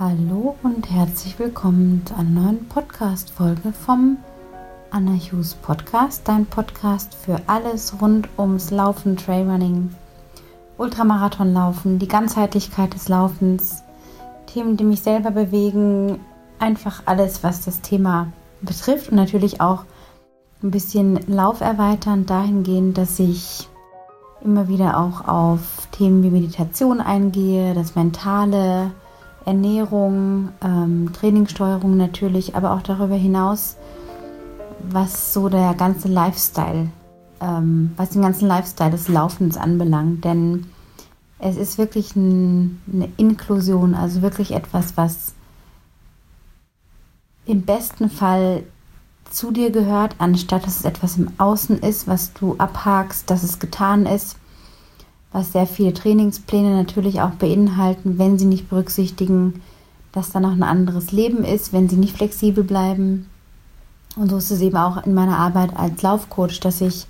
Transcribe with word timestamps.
Hallo 0.00 0.54
und 0.62 0.88
herzlich 0.92 1.40
willkommen 1.40 2.02
zu 2.06 2.14
einer 2.14 2.42
neuen 2.42 2.68
Podcast-Folge 2.68 3.72
vom 3.72 4.18
Anna 4.92 5.14
Hughes 5.14 5.56
Podcast, 5.56 6.28
dein 6.28 6.46
Podcast 6.46 7.16
für 7.16 7.40
alles 7.48 8.00
rund 8.00 8.28
ums 8.38 8.70
Laufen, 8.70 9.16
Trailrunning, 9.16 9.92
Ultramarathonlaufen, 10.76 11.98
die 11.98 12.06
Ganzheitlichkeit 12.06 12.94
des 12.94 13.08
Laufens, 13.08 13.82
Themen, 14.46 14.76
die 14.76 14.84
mich 14.84 15.02
selber 15.02 15.32
bewegen, 15.32 16.20
einfach 16.60 17.02
alles, 17.06 17.42
was 17.42 17.64
das 17.64 17.80
Thema 17.80 18.28
betrifft 18.62 19.10
und 19.10 19.16
natürlich 19.16 19.60
auch 19.60 19.84
ein 20.62 20.70
bisschen 20.70 21.18
Lauf 21.26 21.60
erweitern 21.60 22.24
dahingehend, 22.24 22.98
dass 22.98 23.18
ich 23.18 23.68
immer 24.44 24.68
wieder 24.68 24.96
auch 24.96 25.26
auf 25.26 25.88
Themen 25.90 26.22
wie 26.22 26.30
Meditation 26.30 27.00
eingehe, 27.00 27.74
das 27.74 27.96
Mentale, 27.96 28.92
Ernährung, 29.48 30.50
ähm, 30.62 31.10
Trainingssteuerung 31.14 31.96
natürlich, 31.96 32.54
aber 32.54 32.72
auch 32.72 32.82
darüber 32.82 33.14
hinaus, 33.14 33.76
was 34.90 35.32
so 35.32 35.48
der 35.48 35.72
ganze 35.72 36.08
Lifestyle, 36.08 36.90
ähm, 37.40 37.92
was 37.96 38.10
den 38.10 38.20
ganzen 38.20 38.46
Lifestyle 38.46 38.90
des 38.90 39.08
Laufens 39.08 39.56
anbelangt. 39.56 40.22
Denn 40.22 40.66
es 41.38 41.56
ist 41.56 41.78
wirklich 41.78 42.14
ein, 42.14 42.82
eine 42.92 43.08
Inklusion, 43.16 43.94
also 43.94 44.20
wirklich 44.20 44.52
etwas, 44.52 44.98
was 44.98 45.32
im 47.46 47.62
besten 47.62 48.10
Fall 48.10 48.64
zu 49.30 49.50
dir 49.50 49.70
gehört, 49.70 50.16
anstatt 50.18 50.66
dass 50.66 50.80
es 50.80 50.84
etwas 50.84 51.16
im 51.16 51.30
Außen 51.38 51.78
ist, 51.78 52.06
was 52.06 52.34
du 52.34 52.56
abhakst, 52.58 53.30
dass 53.30 53.42
es 53.42 53.58
getan 53.58 54.04
ist 54.04 54.36
was 55.32 55.52
sehr 55.52 55.66
viele 55.66 55.92
Trainingspläne 55.92 56.74
natürlich 56.74 57.20
auch 57.20 57.30
beinhalten, 57.30 58.18
wenn 58.18 58.38
sie 58.38 58.46
nicht 58.46 58.70
berücksichtigen, 58.70 59.60
dass 60.12 60.30
da 60.30 60.40
noch 60.40 60.52
ein 60.52 60.62
anderes 60.62 61.12
Leben 61.12 61.44
ist, 61.44 61.72
wenn 61.72 61.88
sie 61.88 61.96
nicht 61.96 62.16
flexibel 62.16 62.64
bleiben. 62.64 63.26
Und 64.16 64.30
so 64.30 64.38
ist 64.38 64.50
es 64.50 64.60
eben 64.60 64.76
auch 64.76 65.04
in 65.04 65.14
meiner 65.14 65.38
Arbeit 65.38 65.76
als 65.76 66.00
Laufcoach, 66.02 66.60
dass 66.60 66.80
ich 66.80 67.06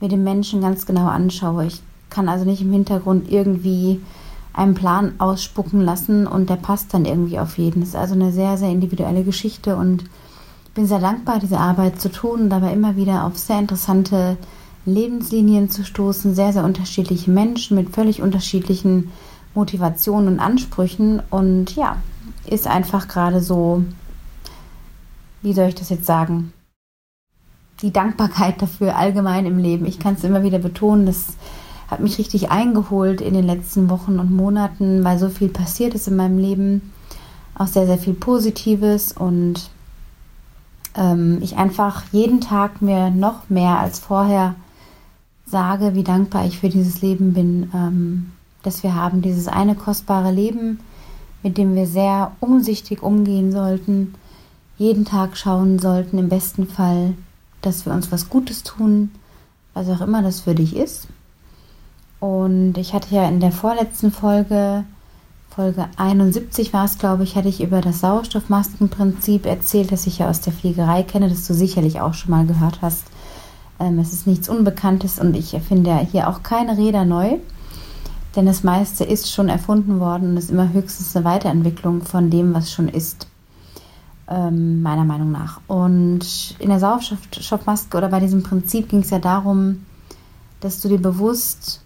mir 0.00 0.08
den 0.08 0.24
Menschen 0.24 0.60
ganz 0.60 0.86
genau 0.86 1.06
anschaue. 1.06 1.66
Ich 1.66 1.82
kann 2.10 2.28
also 2.28 2.44
nicht 2.44 2.62
im 2.62 2.72
Hintergrund 2.72 3.30
irgendwie 3.30 4.00
einen 4.52 4.74
Plan 4.74 5.14
ausspucken 5.18 5.80
lassen 5.80 6.26
und 6.26 6.48
der 6.48 6.56
passt 6.56 6.94
dann 6.94 7.06
irgendwie 7.06 7.38
auf 7.38 7.58
jeden. 7.58 7.80
Das 7.80 7.90
ist 7.90 7.96
also 7.96 8.14
eine 8.14 8.30
sehr, 8.30 8.56
sehr 8.56 8.70
individuelle 8.70 9.24
Geschichte 9.24 9.76
und 9.76 10.04
ich 10.66 10.70
bin 10.74 10.86
sehr 10.86 11.00
dankbar, 11.00 11.40
diese 11.40 11.58
Arbeit 11.58 12.00
zu 12.00 12.10
tun 12.10 12.42
und 12.42 12.50
dabei 12.50 12.72
immer 12.72 12.96
wieder 12.96 13.24
auf 13.24 13.36
sehr 13.36 13.58
interessante 13.58 14.36
Lebenslinien 14.86 15.70
zu 15.70 15.84
stoßen, 15.84 16.34
sehr, 16.34 16.52
sehr 16.52 16.64
unterschiedliche 16.64 17.30
Menschen 17.30 17.76
mit 17.76 17.90
völlig 17.90 18.22
unterschiedlichen 18.22 19.10
Motivationen 19.54 20.28
und 20.28 20.40
Ansprüchen. 20.40 21.22
Und 21.30 21.74
ja, 21.74 21.96
ist 22.46 22.66
einfach 22.66 23.08
gerade 23.08 23.40
so, 23.40 23.82
wie 25.42 25.52
soll 25.52 25.68
ich 25.68 25.74
das 25.74 25.90
jetzt 25.90 26.06
sagen? 26.06 26.52
Die 27.82 27.92
Dankbarkeit 27.92 28.60
dafür 28.60 28.96
allgemein 28.96 29.46
im 29.46 29.58
Leben. 29.58 29.86
Ich 29.86 29.98
kann 29.98 30.14
es 30.14 30.24
immer 30.24 30.42
wieder 30.42 30.58
betonen, 30.58 31.06
das 31.06 31.36
hat 31.88 32.00
mich 32.00 32.18
richtig 32.18 32.50
eingeholt 32.50 33.20
in 33.20 33.34
den 33.34 33.46
letzten 33.46 33.90
Wochen 33.90 34.18
und 34.18 34.30
Monaten, 34.30 35.04
weil 35.04 35.18
so 35.18 35.28
viel 35.28 35.48
passiert 35.48 35.94
ist 35.94 36.08
in 36.08 36.16
meinem 36.16 36.38
Leben. 36.38 36.92
Auch 37.56 37.66
sehr, 37.66 37.86
sehr 37.86 37.98
viel 37.98 38.14
Positives 38.14 39.12
und 39.12 39.70
ähm, 40.96 41.38
ich 41.42 41.56
einfach 41.56 42.04
jeden 42.10 42.40
Tag 42.40 42.82
mir 42.82 43.10
noch 43.10 43.48
mehr 43.48 43.78
als 43.78 43.98
vorher 43.98 44.54
sage, 45.54 45.94
wie 45.94 46.02
dankbar 46.02 46.46
ich 46.46 46.58
für 46.58 46.68
dieses 46.68 47.00
Leben 47.00 47.32
bin, 47.32 47.70
ähm, 47.72 48.32
dass 48.64 48.82
wir 48.82 48.96
haben, 48.96 49.22
dieses 49.22 49.46
eine 49.46 49.76
kostbare 49.76 50.32
Leben, 50.32 50.80
mit 51.44 51.58
dem 51.58 51.76
wir 51.76 51.86
sehr 51.86 52.32
umsichtig 52.40 53.04
umgehen 53.04 53.52
sollten, 53.52 54.14
jeden 54.78 55.04
Tag 55.04 55.36
schauen 55.36 55.78
sollten, 55.78 56.18
im 56.18 56.28
besten 56.28 56.66
Fall, 56.66 57.14
dass 57.62 57.86
wir 57.86 57.92
uns 57.92 58.10
was 58.10 58.28
Gutes 58.28 58.64
tun, 58.64 59.12
was 59.74 59.88
auch 59.88 60.00
immer 60.00 60.22
das 60.22 60.40
für 60.40 60.56
dich 60.56 60.74
ist. 60.74 61.06
Und 62.18 62.76
ich 62.76 62.92
hatte 62.92 63.14
ja 63.14 63.28
in 63.28 63.38
der 63.38 63.52
vorletzten 63.52 64.10
Folge, 64.10 64.82
Folge 65.50 65.86
71 65.96 66.72
war 66.72 66.84
es, 66.84 66.98
glaube 66.98 67.22
ich, 67.22 67.36
hatte 67.36 67.48
ich 67.48 67.62
über 67.62 67.80
das 67.80 68.00
Sauerstoffmaskenprinzip 68.00 69.46
erzählt, 69.46 69.92
das 69.92 70.08
ich 70.08 70.18
ja 70.18 70.28
aus 70.28 70.40
der 70.40 70.52
Fliegerei 70.52 71.04
kenne, 71.04 71.28
das 71.28 71.46
du 71.46 71.54
sicherlich 71.54 72.00
auch 72.00 72.14
schon 72.14 72.32
mal 72.32 72.44
gehört 72.44 72.82
hast. 72.82 73.04
Ähm, 73.80 73.98
es 73.98 74.12
ist 74.12 74.26
nichts 74.26 74.48
Unbekanntes 74.48 75.18
und 75.18 75.36
ich 75.36 75.54
erfinde 75.54 75.98
hier 75.98 76.28
auch 76.28 76.42
keine 76.42 76.76
Räder 76.76 77.04
neu, 77.04 77.38
denn 78.36 78.46
das 78.46 78.62
meiste 78.64 79.04
ist 79.04 79.32
schon 79.32 79.48
erfunden 79.48 80.00
worden 80.00 80.30
und 80.30 80.36
ist 80.36 80.50
immer 80.50 80.72
höchstens 80.72 81.14
eine 81.16 81.24
Weiterentwicklung 81.24 82.02
von 82.02 82.30
dem, 82.30 82.54
was 82.54 82.72
schon 82.72 82.88
ist. 82.88 83.28
Ähm, 84.26 84.80
meiner 84.80 85.04
Meinung 85.04 85.32
nach. 85.32 85.60
Und 85.66 86.56
in 86.58 86.70
der 86.70 86.80
Sauerstoffmaske 86.80 87.94
oder 87.94 88.08
bei 88.08 88.20
diesem 88.20 88.42
Prinzip 88.42 88.88
ging 88.88 89.00
es 89.00 89.10
ja 89.10 89.18
darum, 89.18 89.84
dass 90.60 90.80
du 90.80 90.88
dir 90.88 90.98
bewusst 90.98 91.82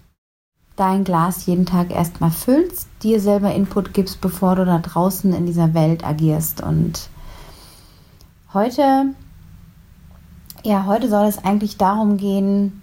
dein 0.77 1.03
Glas 1.03 1.45
jeden 1.45 1.65
Tag 1.65 1.91
erstmal 1.91 2.31
füllst, 2.31 2.87
dir 3.03 3.19
selber 3.19 3.53
Input 3.53 3.93
gibst, 3.93 4.21
bevor 4.21 4.55
du 4.55 4.65
da 4.65 4.79
draußen 4.79 5.33
in 5.33 5.45
dieser 5.45 5.73
Welt 5.73 6.05
agierst. 6.05 6.61
Und 6.61 7.09
heute 8.53 9.07
ja, 10.63 10.85
heute 10.85 11.09
soll 11.09 11.27
es 11.27 11.43
eigentlich 11.43 11.77
darum 11.77 12.17
gehen, 12.17 12.81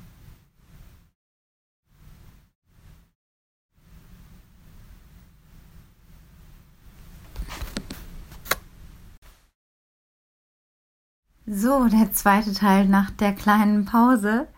So, 11.48 11.87
der 11.87 12.12
zweite 12.12 12.53
Teil 12.54 12.88
nach 12.88 13.10
der 13.12 13.32
kleinen 13.32 13.84
Pause. 13.84 14.48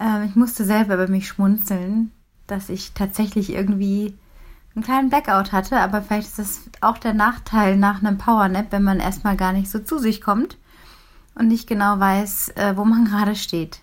Ähm, 0.00 0.24
ich 0.24 0.34
musste 0.34 0.64
selber 0.64 0.94
über 0.94 1.06
mich 1.06 1.28
schmunzeln, 1.28 2.10
dass 2.48 2.68
ich 2.70 2.92
tatsächlich 2.92 3.50
irgendwie 3.50 4.18
einen 4.74 4.84
kleinen 4.84 5.10
Blackout 5.10 5.52
hatte, 5.52 5.78
aber 5.78 6.02
vielleicht 6.02 6.26
ist 6.26 6.38
das 6.40 6.60
auch 6.80 6.98
der 6.98 7.14
Nachteil 7.14 7.76
nach 7.76 8.02
einem 8.02 8.18
Powernap, 8.18 8.72
wenn 8.72 8.82
man 8.82 8.98
erstmal 8.98 9.36
gar 9.36 9.52
nicht 9.52 9.70
so 9.70 9.78
zu 9.78 9.98
sich 9.98 10.20
kommt 10.20 10.58
und 11.38 11.48
nicht 11.48 11.66
genau 11.66 11.98
weiß, 11.98 12.50
äh, 12.56 12.76
wo 12.76 12.84
man 12.84 13.04
gerade 13.04 13.34
steht. 13.34 13.80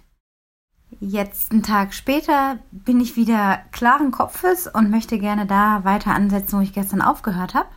Jetzt, 1.00 1.52
einen 1.52 1.64
Tag 1.64 1.94
später, 1.94 2.60
bin 2.72 3.02
ich 3.02 3.16
wieder 3.16 3.60
klaren 3.72 4.12
Kopfes 4.12 4.68
und 4.68 4.92
möchte 4.92 5.20
gerne 5.20 5.46
da 5.46 5.84
weiter 5.84 6.14
ansetzen, 6.14 6.58
wo 6.58 6.62
ich 6.62 6.74
gestern 6.74 7.02
aufgehört 7.02 7.54
habe. 7.54 7.70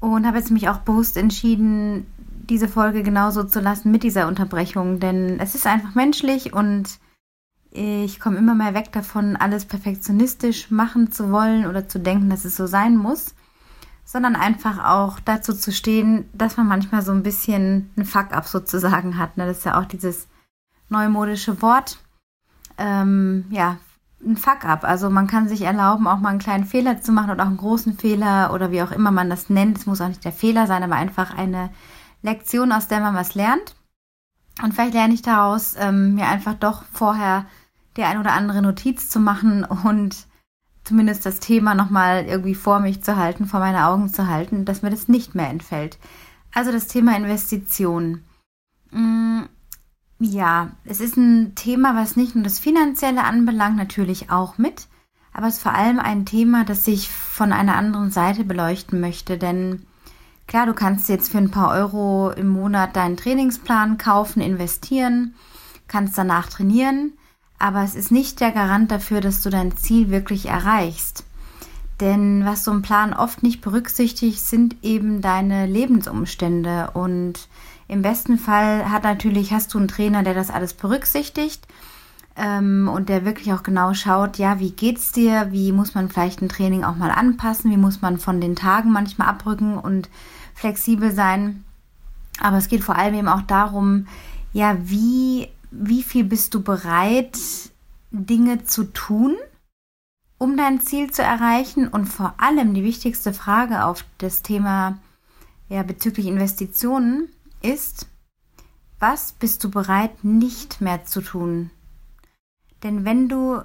Und 0.00 0.26
habe 0.26 0.38
jetzt 0.38 0.50
mich 0.50 0.68
auch 0.68 0.78
bewusst 0.78 1.16
entschieden, 1.16 2.06
diese 2.48 2.68
Folge 2.68 3.02
genauso 3.02 3.44
zu 3.44 3.60
lassen 3.60 3.90
mit 3.90 4.02
dieser 4.02 4.28
Unterbrechung, 4.28 5.00
denn 5.00 5.40
es 5.40 5.54
ist 5.54 5.66
einfach 5.66 5.94
menschlich 5.94 6.52
und 6.52 6.98
ich 7.70 8.20
komme 8.20 8.36
immer 8.36 8.54
mehr 8.54 8.74
weg 8.74 8.92
davon, 8.92 9.34
alles 9.34 9.64
perfektionistisch 9.64 10.70
machen 10.70 11.10
zu 11.10 11.32
wollen 11.32 11.66
oder 11.66 11.88
zu 11.88 11.98
denken, 11.98 12.28
dass 12.28 12.44
es 12.44 12.54
so 12.54 12.66
sein 12.66 12.96
muss 12.96 13.34
sondern 14.04 14.36
einfach 14.36 14.84
auch 14.84 15.18
dazu 15.20 15.54
zu 15.54 15.72
stehen, 15.72 16.28
dass 16.32 16.56
man 16.56 16.66
manchmal 16.66 17.02
so 17.02 17.12
ein 17.12 17.22
bisschen 17.22 17.90
ein 17.96 18.04
Fuck-up 18.04 18.46
sozusagen 18.46 19.18
hat. 19.18 19.36
Ne? 19.36 19.46
Das 19.46 19.58
ist 19.58 19.64
ja 19.64 19.80
auch 19.80 19.86
dieses 19.86 20.28
neumodische 20.88 21.62
Wort. 21.62 21.98
Ähm, 22.76 23.46
ja, 23.50 23.78
ein 24.24 24.36
Fuck-up. 24.36 24.84
Also 24.84 25.10
man 25.10 25.26
kann 25.26 25.48
sich 25.48 25.62
erlauben, 25.62 26.06
auch 26.06 26.18
mal 26.18 26.30
einen 26.30 26.38
kleinen 26.38 26.64
Fehler 26.64 27.00
zu 27.00 27.12
machen 27.12 27.30
oder 27.30 27.44
auch 27.44 27.48
einen 27.48 27.56
großen 27.56 27.98
Fehler 27.98 28.52
oder 28.52 28.70
wie 28.70 28.82
auch 28.82 28.92
immer 28.92 29.10
man 29.10 29.30
das 29.30 29.50
nennt. 29.50 29.78
Es 29.78 29.86
muss 29.86 30.00
auch 30.00 30.08
nicht 30.08 30.24
der 30.24 30.32
Fehler 30.32 30.66
sein, 30.66 30.82
aber 30.82 30.96
einfach 30.96 31.36
eine 31.36 31.70
Lektion, 32.22 32.72
aus 32.72 32.88
der 32.88 33.00
man 33.00 33.14
was 33.14 33.34
lernt. 33.34 33.74
Und 34.62 34.72
vielleicht 34.72 34.94
lerne 34.94 35.14
ich 35.14 35.22
daraus, 35.22 35.74
ähm, 35.78 36.14
mir 36.14 36.28
einfach 36.28 36.54
doch 36.54 36.84
vorher 36.92 37.46
die 37.96 38.04
ein 38.04 38.18
oder 38.18 38.32
andere 38.32 38.62
Notiz 38.62 39.08
zu 39.08 39.20
machen 39.20 39.64
und 39.64 40.26
zumindest 40.84 41.24
das 41.26 41.40
Thema 41.40 41.74
nochmal 41.74 42.26
irgendwie 42.26 42.54
vor 42.54 42.78
mich 42.80 43.02
zu 43.02 43.16
halten, 43.16 43.46
vor 43.46 43.60
meine 43.60 43.86
Augen 43.86 44.12
zu 44.12 44.28
halten, 44.28 44.64
dass 44.64 44.82
mir 44.82 44.90
das 44.90 45.08
nicht 45.08 45.34
mehr 45.34 45.48
entfällt. 45.48 45.98
Also 46.52 46.70
das 46.70 46.86
Thema 46.86 47.16
Investition. 47.16 48.22
Mm, 48.90 49.42
ja, 50.20 50.70
es 50.84 51.00
ist 51.00 51.16
ein 51.16 51.54
Thema, 51.54 51.96
was 51.96 52.16
nicht 52.16 52.34
nur 52.34 52.44
das 52.44 52.58
Finanzielle 52.58 53.24
anbelangt, 53.24 53.76
natürlich 53.76 54.30
auch 54.30 54.58
mit, 54.58 54.86
aber 55.32 55.48
es 55.48 55.54
ist 55.54 55.62
vor 55.62 55.74
allem 55.74 55.98
ein 55.98 56.26
Thema, 56.26 56.64
das 56.64 56.86
ich 56.86 57.10
von 57.10 57.52
einer 57.52 57.76
anderen 57.76 58.10
Seite 58.10 58.44
beleuchten 58.44 59.00
möchte, 59.00 59.36
denn 59.36 59.84
klar, 60.46 60.66
du 60.66 60.74
kannst 60.74 61.08
jetzt 61.08 61.32
für 61.32 61.38
ein 61.38 61.50
paar 61.50 61.70
Euro 61.72 62.30
im 62.30 62.48
Monat 62.48 62.94
deinen 62.94 63.16
Trainingsplan 63.16 63.98
kaufen, 63.98 64.40
investieren, 64.40 65.34
kannst 65.88 66.16
danach 66.16 66.48
trainieren, 66.48 67.14
aber 67.64 67.82
es 67.82 67.94
ist 67.94 68.12
nicht 68.12 68.40
der 68.40 68.52
Garant 68.52 68.90
dafür, 68.90 69.22
dass 69.22 69.40
du 69.40 69.48
dein 69.48 69.74
Ziel 69.74 70.10
wirklich 70.10 70.50
erreichst. 70.50 71.24
Denn 71.98 72.44
was 72.44 72.62
so 72.62 72.70
ein 72.70 72.82
Plan 72.82 73.14
oft 73.14 73.42
nicht 73.42 73.62
berücksichtigt, 73.62 74.38
sind 74.38 74.76
eben 74.82 75.22
deine 75.22 75.64
Lebensumstände. 75.64 76.90
Und 76.92 77.48
im 77.88 78.02
besten 78.02 78.36
Fall 78.36 78.90
hat 78.90 79.04
natürlich, 79.04 79.54
hast 79.54 79.72
du 79.72 79.78
einen 79.78 79.88
Trainer, 79.88 80.22
der 80.22 80.34
das 80.34 80.50
alles 80.50 80.74
berücksichtigt. 80.74 81.66
ähm, 82.36 82.90
und 82.92 83.08
der 83.08 83.24
wirklich 83.24 83.52
auch 83.54 83.62
genau 83.62 83.94
schaut, 83.94 84.36
ja, 84.36 84.58
wie 84.58 84.72
geht's 84.72 85.12
dir, 85.12 85.48
wie 85.50 85.72
muss 85.72 85.94
man 85.94 86.10
vielleicht 86.10 86.42
ein 86.42 86.50
Training 86.50 86.84
auch 86.84 86.96
mal 86.96 87.10
anpassen, 87.10 87.70
wie 87.70 87.78
muss 87.78 88.02
man 88.02 88.18
von 88.18 88.42
den 88.42 88.56
Tagen 88.56 88.92
manchmal 88.92 89.28
abrücken 89.28 89.78
und 89.78 90.10
flexibel 90.54 91.12
sein. 91.12 91.64
Aber 92.40 92.58
es 92.58 92.68
geht 92.68 92.84
vor 92.84 92.96
allem 92.96 93.14
eben 93.14 93.28
auch 93.28 93.42
darum, 93.42 94.06
ja, 94.52 94.76
wie, 94.82 95.48
wie 95.76 96.02
viel 96.02 96.24
bist 96.24 96.54
du 96.54 96.62
bereit, 96.62 97.38
Dinge 98.10 98.64
zu 98.64 98.84
tun, 98.84 99.36
um 100.38 100.56
dein 100.56 100.80
Ziel 100.80 101.10
zu 101.10 101.22
erreichen? 101.22 101.88
Und 101.88 102.06
vor 102.06 102.34
allem 102.38 102.74
die 102.74 102.84
wichtigste 102.84 103.32
Frage 103.32 103.84
auf 103.84 104.04
das 104.18 104.42
Thema 104.42 104.98
ja, 105.68 105.82
bezüglich 105.82 106.26
Investitionen 106.26 107.28
ist, 107.62 108.06
was 109.00 109.32
bist 109.32 109.64
du 109.64 109.70
bereit 109.70 110.24
nicht 110.24 110.80
mehr 110.80 111.04
zu 111.04 111.20
tun? 111.20 111.70
Denn 112.82 113.04
wenn 113.04 113.28
du 113.28 113.62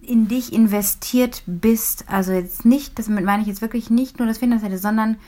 in 0.00 0.28
dich 0.28 0.52
investiert 0.52 1.42
bist, 1.46 2.08
also 2.08 2.32
jetzt 2.32 2.64
nicht, 2.64 2.98
das 2.98 3.08
meine 3.08 3.42
ich 3.42 3.48
jetzt 3.48 3.62
wirklich 3.62 3.90
nicht 3.90 4.18
nur 4.18 4.28
das 4.28 4.38
Finanzielle, 4.38 4.78
sondern 4.78 5.18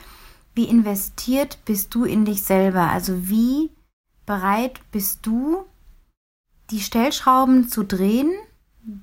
wie 0.55 0.65
investiert 0.65 1.59
bist 1.65 1.93
du 1.93 2.05
in 2.05 2.25
dich 2.25 2.41
selber? 2.41 2.89
Also 2.89 3.29
wie 3.29 3.69
bereit 4.25 4.79
bist 4.91 5.25
du, 5.25 5.65
die 6.71 6.79
Stellschrauben 6.79 7.67
zu 7.67 7.83
drehen, 7.83 8.31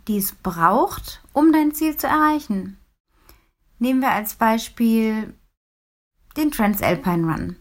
die 0.08 0.16
es 0.16 0.32
braucht, 0.32 1.22
um 1.32 1.52
dein 1.52 1.72
Ziel 1.72 1.96
zu 1.96 2.06
erreichen? 2.06 2.78
Nehmen 3.78 4.00
wir 4.00 4.10
als 4.10 4.34
Beispiel 4.34 5.34
den 6.36 6.50
Transalpine 6.50 7.26
Run. 7.26 7.56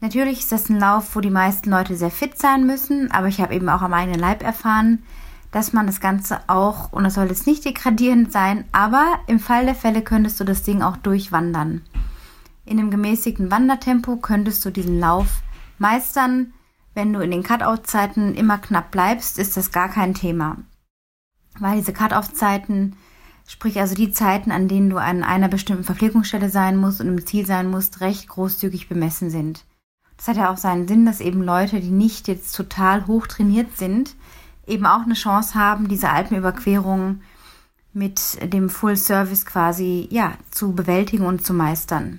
Natürlich 0.00 0.40
ist 0.40 0.52
das 0.52 0.68
ein 0.68 0.78
Lauf, 0.78 1.14
wo 1.14 1.20
die 1.20 1.30
meisten 1.30 1.70
Leute 1.70 1.96
sehr 1.96 2.10
fit 2.10 2.38
sein 2.38 2.66
müssen, 2.66 3.10
aber 3.10 3.26
ich 3.26 3.40
habe 3.40 3.54
eben 3.54 3.68
auch 3.68 3.82
am 3.82 3.92
eigenen 3.92 4.20
Leib 4.20 4.42
erfahren, 4.42 5.02
dass 5.50 5.72
man 5.72 5.86
das 5.86 6.00
Ganze 6.00 6.40
auch, 6.46 6.92
und 6.92 7.04
das 7.04 7.14
soll 7.14 7.28
jetzt 7.28 7.46
nicht 7.46 7.64
degradierend 7.64 8.32
sein, 8.32 8.64
aber 8.72 9.18
im 9.26 9.40
Fall 9.40 9.64
der 9.64 9.74
Fälle 9.74 10.02
könntest 10.02 10.38
du 10.38 10.44
das 10.44 10.62
Ding 10.62 10.82
auch 10.82 10.96
durchwandern. 10.96 11.82
In 12.64 12.78
einem 12.78 12.90
gemäßigten 12.90 13.50
Wandertempo 13.50 14.16
könntest 14.16 14.64
du 14.64 14.70
diesen 14.70 15.00
Lauf 15.00 15.42
meistern. 15.78 16.52
Wenn 16.98 17.12
du 17.12 17.20
in 17.20 17.30
den 17.30 17.44
Cut-Out-Zeiten 17.44 18.34
immer 18.34 18.58
knapp 18.58 18.90
bleibst, 18.90 19.38
ist 19.38 19.56
das 19.56 19.70
gar 19.70 19.88
kein 19.88 20.14
Thema. 20.14 20.56
Weil 21.60 21.76
diese 21.76 21.92
Cut-Off-Zeiten, 21.92 22.96
sprich 23.46 23.78
also 23.78 23.94
die 23.94 24.10
Zeiten, 24.10 24.50
an 24.50 24.66
denen 24.66 24.90
du 24.90 24.96
an 24.96 25.22
einer 25.22 25.46
bestimmten 25.46 25.84
Verpflegungsstelle 25.84 26.50
sein 26.50 26.76
musst 26.76 27.00
und 27.00 27.06
im 27.06 27.24
Ziel 27.24 27.46
sein 27.46 27.70
musst, 27.70 28.00
recht 28.00 28.28
großzügig 28.28 28.88
bemessen 28.88 29.30
sind. 29.30 29.64
Das 30.16 30.26
hat 30.26 30.38
ja 30.38 30.52
auch 30.52 30.56
seinen 30.56 30.88
Sinn, 30.88 31.06
dass 31.06 31.20
eben 31.20 31.40
Leute, 31.40 31.78
die 31.78 31.92
nicht 31.92 32.26
jetzt 32.26 32.56
total 32.56 33.06
hoch 33.06 33.28
trainiert 33.28 33.76
sind, 33.76 34.16
eben 34.66 34.84
auch 34.84 35.02
eine 35.02 35.14
Chance 35.14 35.54
haben, 35.54 35.86
diese 35.86 36.10
Alpenüberquerung 36.10 37.20
mit 37.92 38.52
dem 38.52 38.68
Full 38.68 38.96
Service 38.96 39.46
quasi 39.46 40.08
ja 40.10 40.32
zu 40.50 40.72
bewältigen 40.72 41.26
und 41.26 41.46
zu 41.46 41.54
meistern. 41.54 42.18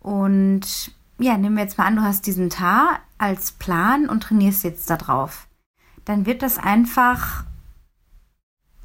Und 0.00 0.92
ja, 1.24 1.38
nehmen 1.38 1.56
wir 1.56 1.64
jetzt 1.64 1.78
mal 1.78 1.86
an, 1.86 1.96
du 1.96 2.02
hast 2.02 2.26
diesen 2.26 2.50
Tar 2.50 3.00
als 3.16 3.52
Plan 3.52 4.10
und 4.10 4.22
trainierst 4.22 4.62
jetzt 4.62 4.90
da 4.90 4.98
drauf. 4.98 5.48
Dann 6.04 6.26
wird 6.26 6.42
das 6.42 6.58
einfach 6.58 7.44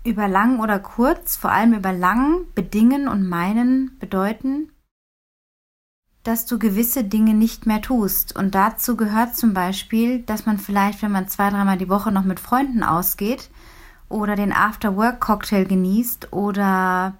über 0.05 0.29
lang 0.29 0.61
oder 0.61 0.79
kurz, 0.79 1.35
vor 1.35 1.51
allem 1.51 1.73
über 1.73 1.91
lang 1.91 2.45
bedingen 2.55 3.09
und 3.09 3.27
meinen 3.27 3.97
bedeuten, 3.99 4.71
dass 6.23 6.45
du 6.45 6.57
gewisse 6.57 7.03
Dinge 7.03 7.33
nicht 7.33 7.65
mehr 7.65 7.81
tust. 7.81 8.33
Und 8.37 8.55
dazu 8.55 8.95
gehört 8.95 9.35
zum 9.35 9.53
Beispiel, 9.53 10.19
dass 10.19 10.45
man 10.45 10.57
vielleicht, 10.57 11.01
wenn 11.01 11.11
man 11.11 11.27
zwei, 11.27 11.49
dreimal 11.49 11.77
die 11.77 11.89
Woche 11.89 12.11
noch 12.11 12.23
mit 12.23 12.39
Freunden 12.39 12.83
ausgeht 12.83 13.49
oder 14.07 14.37
den 14.37 14.53
After-Work-Cocktail 14.53 15.65
genießt 15.65 16.31
oder 16.31 17.15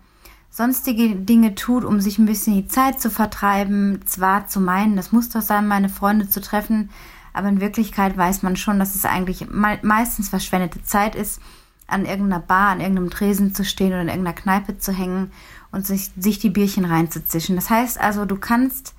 sonstige 0.50 1.16
Dinge 1.16 1.56
tut, 1.56 1.84
um 1.84 2.00
sich 2.02 2.18
ein 2.18 2.26
bisschen 2.26 2.56
die 2.56 2.68
Zeit 2.68 3.00
zu 3.00 3.10
vertreiben, 3.10 4.02
zwar 4.06 4.48
zu 4.48 4.60
meinen, 4.60 4.96
das 4.96 5.12
muss 5.12 5.30
doch 5.30 5.42
sein, 5.42 5.68
meine 5.68 5.90
Freunde 5.90 6.28
zu 6.28 6.42
treffen, 6.42 6.90
aber 7.34 7.48
in 7.50 7.62
Wirklichkeit 7.62 8.18
weiß 8.18 8.44
man 8.44 8.56
schon, 8.56 8.80
dass 8.80 8.96
es 8.96 9.06
eigentlich 9.06 9.48
meistens 9.52 10.30
verschwendete 10.30 10.84
Zeit 10.84 11.16
ist, 11.16 11.40
an 11.88 12.06
irgendeiner 12.06 12.42
Bar, 12.42 12.70
an 12.70 12.82
irgendeinem 12.82 13.10
Tresen 13.10 13.54
zu 13.54 13.64
stehen 13.64 13.90
oder 13.90 14.02
in 14.02 14.10
irgendeiner 14.10 14.36
Kneipe 14.36 14.78
zu 14.78 14.92
hängen 14.92 15.32
und 15.72 15.86
sich, 15.86 16.12
sich 16.18 16.40
die 16.40 16.50
Bierchen 16.50 16.86
reinzuzischen. 16.86 17.56
Das 17.56 17.70
heißt 17.70 18.00
also, 18.00 18.26
du 18.26 18.36
kannst 18.36 18.96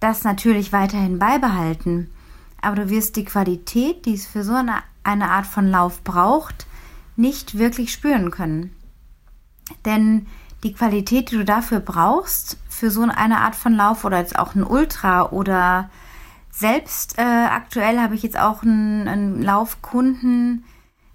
das 0.00 0.24
natürlich 0.24 0.72
weiterhin 0.72 1.18
beibehalten, 1.18 2.10
aber 2.60 2.76
du 2.76 2.90
wirst 2.90 3.16
die 3.16 3.24
Qualität, 3.24 4.06
die 4.06 4.14
es 4.14 4.26
für 4.26 4.44
so 4.44 4.54
eine, 4.54 4.82
eine 5.04 5.30
Art 5.30 5.46
von 5.46 5.70
Lauf 5.70 6.02
braucht, 6.02 6.66
nicht 7.16 7.58
wirklich 7.58 7.92
spüren 7.92 8.30
können. 8.30 8.74
Denn 9.84 10.26
die 10.62 10.72
Qualität, 10.72 11.30
die 11.30 11.36
du 11.36 11.44
dafür 11.44 11.80
brauchst, 11.80 12.58
für 12.68 12.90
so 12.90 13.02
eine 13.02 13.38
Art 13.38 13.56
von 13.56 13.74
Lauf 13.74 14.04
oder 14.04 14.18
jetzt 14.18 14.38
auch 14.38 14.54
ein 14.54 14.64
Ultra 14.64 15.30
oder 15.30 15.90
selbst 16.50 17.18
äh, 17.18 17.22
aktuell 17.22 18.00
habe 18.00 18.14
ich 18.14 18.22
jetzt 18.22 18.38
auch 18.38 18.62
einen, 18.62 19.06
einen 19.06 19.42
Laufkunden, 19.42 20.64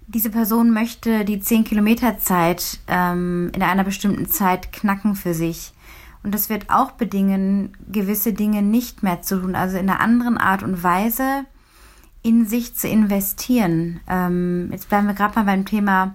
diese 0.06 0.30
Person 0.30 0.70
möchte 0.70 1.24
die 1.24 1.40
10 1.40 1.64
Kilometer 1.64 2.18
Zeit 2.18 2.78
ähm, 2.88 3.50
in 3.54 3.62
einer 3.62 3.84
bestimmten 3.84 4.26
Zeit 4.26 4.72
knacken 4.72 5.14
für 5.14 5.34
sich. 5.34 5.72
Und 6.22 6.34
das 6.34 6.48
wird 6.48 6.70
auch 6.70 6.92
bedingen, 6.92 7.76
gewisse 7.90 8.32
Dinge 8.32 8.62
nicht 8.62 9.02
mehr 9.02 9.22
zu 9.22 9.40
tun, 9.40 9.54
also 9.54 9.76
in 9.76 9.88
einer 9.88 10.00
anderen 10.00 10.38
Art 10.38 10.62
und 10.62 10.82
Weise 10.82 11.44
in 12.22 12.46
sich 12.46 12.74
zu 12.74 12.88
investieren. 12.88 14.00
Ähm, 14.08 14.70
jetzt 14.72 14.88
bleiben 14.88 15.06
wir 15.06 15.14
gerade 15.14 15.34
mal 15.34 15.44
beim 15.44 15.66
Thema 15.66 16.14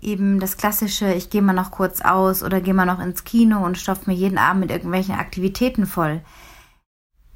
eben 0.00 0.40
das 0.40 0.56
klassische, 0.56 1.12
ich 1.12 1.30
gehe 1.30 1.42
mal 1.42 1.52
noch 1.52 1.70
kurz 1.70 2.00
aus 2.00 2.42
oder 2.42 2.60
gehe 2.60 2.74
mal 2.74 2.86
noch 2.86 3.00
ins 3.00 3.24
Kino 3.24 3.64
und 3.64 3.78
stopfe 3.78 4.10
mir 4.10 4.16
jeden 4.16 4.38
Abend 4.38 4.60
mit 4.60 4.70
irgendwelchen 4.70 5.14
Aktivitäten 5.14 5.86
voll 5.86 6.22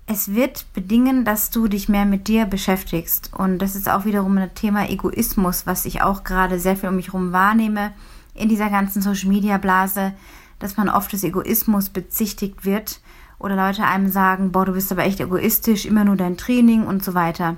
es 0.07 0.35
wird 0.35 0.67
bedingen, 0.75 1.25
dass 1.25 1.51
du 1.51 1.67
dich 1.67 1.89
mehr 1.89 2.05
mit 2.05 2.29
dir 2.29 2.45
beschäftigst. 2.45 3.31
Und 3.35 3.59
das 3.59 3.75
ist 3.75 3.89
auch 3.89 4.05
wiederum 4.05 4.37
ein 4.37 4.55
Thema 4.55 4.89
Egoismus, 4.89 5.67
was 5.67 5.87
ich 5.87 6.03
auch 6.03 6.25
gerade 6.25 6.59
sehr 6.59 6.77
viel 6.77 6.91
um 6.91 6.97
mich 6.97 7.09
herum 7.09 7.33
wahrnehme 7.33 7.93
in 8.35 8.49
dieser 8.49 8.69
ganzen 8.69 9.01
Social 9.01 9.29
Media 9.29 9.57
Blase, 9.57 10.13
dass 10.59 10.77
man 10.77 10.89
oft 10.89 11.13
des 11.13 11.25
Egoismus 11.25 11.89
bezichtigt 11.89 12.65
wird 12.65 13.01
oder 13.39 13.57
Leute 13.57 13.85
einem 13.85 14.09
sagen, 14.09 14.53
boah, 14.53 14.67
du 14.67 14.73
bist 14.73 14.93
aber 14.93 15.05
echt 15.05 15.21
egoistisch, 15.21 15.87
immer 15.87 16.05
nur 16.05 16.17
dein 16.17 16.37
Training 16.37 16.87
und 16.87 17.03
so 17.03 17.15
weiter. 17.15 17.57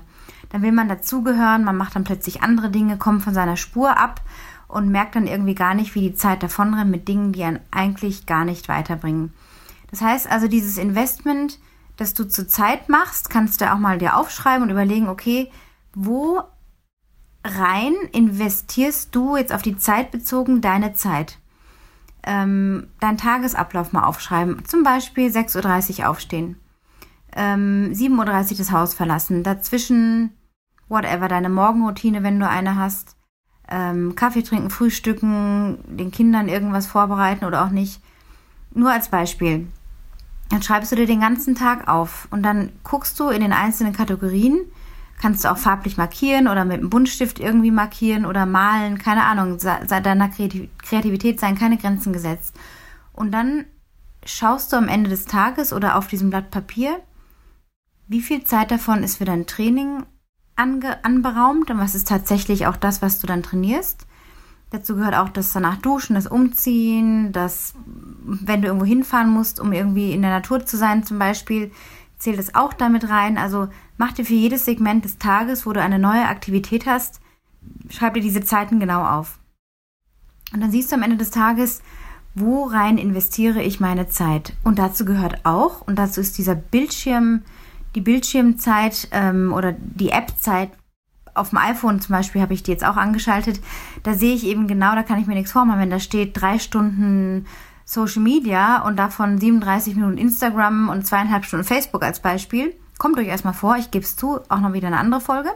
Dann 0.49 0.61
will 0.61 0.71
man 0.71 0.87
dazugehören, 0.87 1.65
man 1.65 1.75
macht 1.75 1.95
dann 1.95 2.05
plötzlich 2.05 2.41
andere 2.41 2.69
Dinge, 2.69 2.97
kommt 2.97 3.23
von 3.23 3.33
seiner 3.33 3.57
Spur 3.57 3.97
ab 3.97 4.21
und 4.67 4.89
merkt 4.89 5.15
dann 5.15 5.27
irgendwie 5.27 5.55
gar 5.55 5.73
nicht, 5.73 5.95
wie 5.95 6.01
die 6.01 6.13
Zeit 6.13 6.43
davonrennt 6.43 6.91
mit 6.91 7.07
Dingen, 7.07 7.31
die 7.31 7.43
einen 7.43 7.59
eigentlich 7.71 8.25
gar 8.25 8.45
nicht 8.45 8.67
weiterbringen. 8.67 9.33
Das 9.89 10.01
heißt 10.01 10.29
also, 10.29 10.47
dieses 10.47 10.77
Investment 10.77 11.59
das 11.97 12.13
du 12.13 12.27
zur 12.27 12.47
Zeit 12.47 12.89
machst, 12.89 13.29
kannst 13.29 13.59
du 13.59 13.71
auch 13.71 13.79
mal 13.79 13.97
dir 13.97 14.15
aufschreiben 14.15 14.63
und 14.63 14.69
überlegen, 14.69 15.09
okay, 15.09 15.51
wo 15.93 16.41
rein 17.43 17.93
investierst 18.11 19.13
du 19.13 19.35
jetzt 19.35 19.51
auf 19.51 19.63
die 19.63 19.77
Zeit 19.77 20.11
bezogen 20.11 20.61
deine 20.61 20.93
Zeit? 20.93 21.39
Ähm, 22.23 22.87
deinen 22.99 23.17
Tagesablauf 23.17 23.93
mal 23.93 24.03
aufschreiben. 24.03 24.63
Zum 24.65 24.83
Beispiel 24.83 25.29
6.30 25.29 26.01
Uhr 26.01 26.09
aufstehen. 26.09 26.59
Ähm, 27.35 27.91
7.30 27.93 28.51
Uhr 28.51 28.57
das 28.57 28.71
Haus 28.71 28.93
verlassen. 28.93 29.43
Dazwischen, 29.43 30.33
whatever, 30.89 31.27
deine 31.27 31.49
Morgenroutine, 31.49 32.21
wenn 32.23 32.39
du 32.39 32.47
eine 32.47 32.75
hast. 32.75 33.15
Ähm, 33.69 34.15
Kaffee 34.15 34.43
trinken, 34.43 34.69
frühstücken, 34.69 35.79
den 35.87 36.11
Kindern 36.11 36.47
irgendwas 36.47 36.87
vorbereiten 36.87 37.45
oder 37.45 37.65
auch 37.65 37.69
nicht. 37.69 38.01
Nur 38.73 38.91
als 38.91 39.09
Beispiel. 39.09 39.67
Dann 40.49 40.61
schreibst 40.61 40.91
du 40.91 40.95
dir 40.95 41.07
den 41.07 41.19
ganzen 41.19 41.55
Tag 41.55 41.87
auf 41.87 42.27
und 42.31 42.43
dann 42.43 42.71
guckst 42.83 43.19
du 43.19 43.29
in 43.29 43.41
den 43.41 43.51
einzelnen 43.51 43.93
Kategorien, 43.93 44.59
kannst 45.19 45.43
du 45.43 45.51
auch 45.51 45.57
farblich 45.57 45.97
markieren 45.97 46.47
oder 46.47 46.63
mit 46.63 46.79
einem 46.79 46.89
Buntstift 46.89 47.39
irgendwie 47.39 47.71
markieren 47.71 48.25
oder 48.25 48.45
malen, 48.45 48.97
keine 48.97 49.23
Ahnung, 49.23 49.57
deiner 49.57 50.29
Kreativität 50.29 51.39
seien 51.39 51.57
keine 51.57 51.77
Grenzen 51.77 52.13
gesetzt. 52.13 52.55
Und 53.13 53.31
dann 53.31 53.65
schaust 54.25 54.71
du 54.71 54.77
am 54.77 54.87
Ende 54.87 55.09
des 55.09 55.25
Tages 55.25 55.73
oder 55.73 55.97
auf 55.97 56.07
diesem 56.07 56.29
Blatt 56.29 56.51
Papier, 56.51 56.99
wie 58.07 58.21
viel 58.21 58.43
Zeit 58.43 58.71
davon 58.71 59.03
ist 59.03 59.17
für 59.17 59.25
dein 59.25 59.47
Training 59.47 60.05
ange 60.57 61.03
anberaumt 61.03 61.71
und 61.71 61.77
was 61.77 61.95
ist 61.95 62.07
tatsächlich 62.07 62.67
auch 62.67 62.75
das, 62.75 63.01
was 63.01 63.19
du 63.19 63.27
dann 63.27 63.43
trainierst. 63.43 64.05
Dazu 64.69 64.95
gehört 64.95 65.15
auch 65.15 65.29
das 65.29 65.53
danach 65.53 65.77
Duschen, 65.77 66.15
das 66.15 66.27
Umziehen, 66.27 67.31
das, 67.31 67.73
wenn 68.25 68.61
du 68.61 68.67
irgendwo 68.67 68.85
hinfahren 68.85 69.29
musst, 69.29 69.61
um 69.61 69.71
irgendwie 69.71 70.11
in 70.11 70.21
der 70.21 70.31
Natur 70.31 70.65
zu 70.65 70.75
sein 70.75 71.05
zum 71.05 71.19
Beispiel, 71.19 71.71
zählt 72.17 72.39
es 72.39 72.53
auch 72.53 72.73
damit 72.73 73.07
rein. 73.09 73.37
Also 73.37 73.69
mach 73.97 74.11
dir 74.11 74.25
für 74.25 74.33
jedes 74.33 74.65
Segment 74.65 75.05
des 75.05 75.19
Tages, 75.19 75.65
wo 75.65 75.71
du 75.71 75.81
eine 75.81 75.99
neue 75.99 76.27
Aktivität 76.27 76.85
hast, 76.85 77.21
schreib 77.89 78.15
dir 78.15 78.21
diese 78.21 78.43
Zeiten 78.43 78.79
genau 78.79 79.05
auf. 79.05 79.39
Und 80.53 80.61
dann 80.61 80.71
siehst 80.71 80.91
du 80.91 80.95
am 80.95 81.03
Ende 81.03 81.17
des 81.17 81.31
Tages, 81.31 81.81
wo 82.35 82.65
rein 82.65 82.97
investiere 82.97 83.61
ich 83.63 83.79
meine 83.79 84.09
Zeit. 84.09 84.53
Und 84.63 84.79
dazu 84.79 85.05
gehört 85.05 85.45
auch, 85.45 85.81
und 85.81 85.97
dazu 85.97 86.21
ist 86.21 86.37
dieser 86.37 86.55
Bildschirm, 86.55 87.41
die 87.95 88.01
Bildschirmzeit 88.01 89.07
ähm, 89.11 89.53
oder 89.53 89.73
die 89.73 90.09
App-Zeit 90.09 90.69
auf 91.37 91.49
dem 91.49 91.59
iPhone 91.59 92.01
zum 92.01 92.13
Beispiel 92.13 92.41
habe 92.41 92.53
ich 92.53 92.63
die 92.63 92.71
jetzt 92.71 92.85
auch 92.85 92.97
angeschaltet. 92.97 93.61
Da 94.03 94.13
sehe 94.13 94.33
ich 94.33 94.45
eben 94.45 94.67
genau, 94.67 94.95
da 94.95 95.03
kann 95.03 95.19
ich 95.19 95.27
mir 95.27 95.35
nichts 95.35 95.51
vormachen, 95.51 95.79
wenn 95.79 95.89
da 95.89 95.99
steht 95.99 96.39
drei 96.39 96.59
Stunden 96.59 97.45
Social 97.85 98.21
Media 98.21 98.85
und 98.85 98.97
davon 98.97 99.39
37 99.39 99.95
Minuten 99.95 100.17
Instagram 100.17 100.89
und 100.89 101.05
zweieinhalb 101.05 101.45
Stunden 101.45 101.65
Facebook 101.65 102.03
als 102.03 102.21
Beispiel. 102.21 102.75
Kommt 102.97 103.17
euch 103.17 103.27
erstmal 103.27 103.53
vor, 103.53 103.77
ich 103.77 103.91
gebe 103.91 104.03
es 104.03 104.15
zu, 104.15 104.39
auch 104.49 104.59
noch 104.59 104.73
wieder 104.73 104.87
eine 104.87 104.97
andere 104.97 105.21
Folge. 105.21 105.51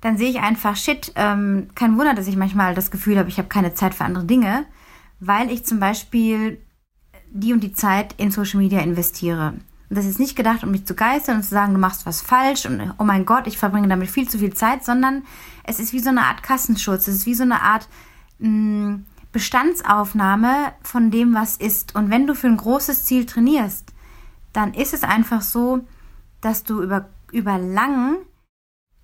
Dann 0.00 0.16
sehe 0.16 0.30
ich 0.30 0.40
einfach, 0.40 0.76
shit, 0.76 1.12
ähm, 1.16 1.68
kein 1.74 1.98
Wunder, 1.98 2.14
dass 2.14 2.28
ich 2.28 2.36
manchmal 2.36 2.74
das 2.74 2.90
Gefühl 2.90 3.18
habe, 3.18 3.28
ich 3.28 3.38
habe 3.38 3.48
keine 3.48 3.74
Zeit 3.74 3.94
für 3.94 4.04
andere 4.04 4.24
Dinge, 4.24 4.64
weil 5.18 5.50
ich 5.50 5.64
zum 5.64 5.80
Beispiel 5.80 6.60
die 7.32 7.52
und 7.52 7.62
die 7.62 7.72
Zeit 7.72 8.14
in 8.16 8.30
Social 8.30 8.60
Media 8.60 8.80
investiere. 8.80 9.54
Das 9.92 10.06
ist 10.06 10.20
nicht 10.20 10.36
gedacht, 10.36 10.62
um 10.62 10.70
mich 10.70 10.86
zu 10.86 10.94
geißeln 10.94 11.38
und 11.38 11.42
zu 11.42 11.50
sagen, 11.50 11.74
du 11.74 11.80
machst 11.80 12.06
was 12.06 12.22
falsch 12.22 12.64
und 12.64 12.94
oh 12.98 13.04
mein 13.04 13.26
Gott, 13.26 13.48
ich 13.48 13.58
verbringe 13.58 13.88
damit 13.88 14.08
viel 14.08 14.28
zu 14.28 14.38
viel 14.38 14.54
Zeit, 14.54 14.84
sondern 14.84 15.24
es 15.64 15.80
ist 15.80 15.92
wie 15.92 15.98
so 15.98 16.10
eine 16.10 16.22
Art 16.22 16.44
Kassenschutz, 16.44 17.08
es 17.08 17.16
ist 17.16 17.26
wie 17.26 17.34
so 17.34 17.42
eine 17.42 17.60
Art 17.60 17.88
mh, 18.38 18.48
mm, 18.48 19.06
Bestandsaufnahme 19.32 20.72
von 20.82 21.10
dem, 21.10 21.34
was 21.34 21.56
ist. 21.56 21.94
Und 21.94 22.10
wenn 22.10 22.26
du 22.26 22.34
für 22.34 22.46
ein 22.46 22.56
großes 22.56 23.04
Ziel 23.04 23.26
trainierst, 23.26 23.92
dann 24.52 24.74
ist 24.74 24.94
es 24.94 25.02
einfach 25.02 25.42
so, 25.42 25.84
dass 26.40 26.64
du 26.64 26.82
über, 26.82 27.08
über 27.32 27.58
lang 27.58 28.16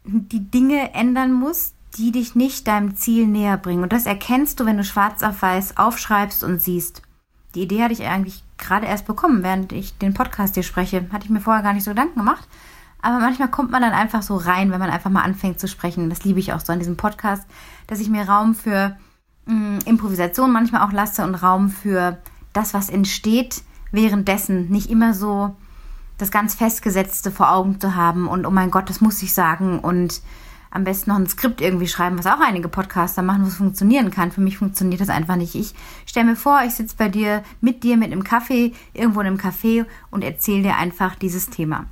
die 0.05 0.50
Dinge 0.50 0.95
ändern 0.95 1.33
musst, 1.33 1.75
die 1.97 2.12
dich 2.12 2.35
nicht 2.35 2.66
deinem 2.69 2.97
Ziel 2.97 3.26
näher 3.26 3.57
bringen. 3.57 3.83
Und 3.83 3.93
das 3.93 4.07
erkennst 4.07 4.61
du, 4.61 4.66
wenn 4.66 4.76
du 4.76 4.85
schwarz 4.85 5.23
auf 5.23 5.43
weiß 5.43 5.76
aufschreibst 5.76 6.45
und 6.45 6.61
siehst. 6.61 7.02
Die 7.55 7.62
Idee 7.62 7.83
hatte 7.83 7.93
ich 7.93 8.05
eigentlich 8.05 8.43
gerade 8.58 8.86
erst 8.86 9.06
bekommen, 9.06 9.42
während 9.42 9.72
ich 9.72 9.98
den 9.98 10.14
Podcast 10.14 10.54
hier 10.54 10.62
spreche. 10.62 11.06
Hatte 11.12 11.25
ich 11.25 11.30
mir 11.30 11.40
vorher 11.40 11.62
gar 11.62 11.72
nicht 11.72 11.84
so 11.84 11.90
Gedanken 11.90 12.18
gemacht. 12.18 12.48
Aber 13.02 13.18
manchmal 13.20 13.48
kommt 13.48 13.70
man 13.70 13.82
dann 13.82 13.92
einfach 13.92 14.22
so 14.22 14.36
rein, 14.36 14.72
wenn 14.72 14.80
man 14.80 14.90
einfach 14.90 15.10
mal 15.10 15.22
anfängt 15.22 15.60
zu 15.60 15.68
sprechen. 15.68 16.10
Das 16.10 16.25
liebe 16.25 16.40
ich 16.40 16.52
auch 16.52 16.60
so 16.60 16.72
an 16.72 16.78
diesem 16.78 16.96
Podcast, 16.96 17.46
dass 17.86 18.00
ich 18.00 18.08
mir 18.08 18.28
Raum 18.28 18.54
für 18.54 18.96
mh, 19.46 19.54
mm, 19.54 19.78
Improvisation 19.86 20.52
manchmal 20.52 20.82
auch 20.82 20.92
lasse 20.92 21.22
und 21.25 21.34
Raum 21.34 21.68
für 21.68 22.18
das, 22.52 22.75
was 22.75 22.88
entsteht, 22.88 23.62
währenddessen 23.92 24.68
nicht 24.70 24.90
immer 24.90 25.14
so 25.14 25.54
das 26.18 26.30
ganz 26.30 26.54
Festgesetzte 26.54 27.30
vor 27.30 27.52
Augen 27.52 27.78
zu 27.78 27.94
haben 27.94 28.26
und 28.26 28.46
oh 28.46 28.50
mein 28.50 28.70
Gott, 28.70 28.88
das 28.88 29.00
muss 29.00 29.22
ich 29.22 29.34
sagen 29.34 29.78
und 29.78 30.22
am 30.76 30.85
besten 30.85 31.11
noch 31.11 31.18
ein 31.18 31.26
Skript 31.26 31.61
irgendwie 31.61 31.88
schreiben, 31.88 32.18
was 32.18 32.26
auch 32.26 32.40
einige 32.40 32.68
Podcaster 32.68 33.23
machen, 33.23 33.45
wo 33.45 33.49
es 33.49 33.56
funktionieren 33.56 34.11
kann. 34.11 34.30
Für 34.30 34.42
mich 34.42 34.59
funktioniert 34.59 35.00
das 35.00 35.09
einfach 35.09 35.37
nicht. 35.37 35.54
Ich 35.54 35.75
stelle 36.04 36.26
mir 36.26 36.37
vor, 36.37 36.61
ich 36.64 36.75
sitze 36.75 36.97
bei 36.97 37.09
dir, 37.09 37.42
mit 37.61 37.83
dir, 37.83 37.97
mit 37.97 38.12
einem 38.12 38.23
Kaffee, 38.23 38.73
irgendwo 38.92 39.21
in 39.21 39.26
einem 39.26 39.38
Café 39.38 39.87
und 40.11 40.23
erzähle 40.23 40.62
dir 40.62 40.76
einfach 40.76 41.16
dieses 41.16 41.49
Thema. 41.50 41.87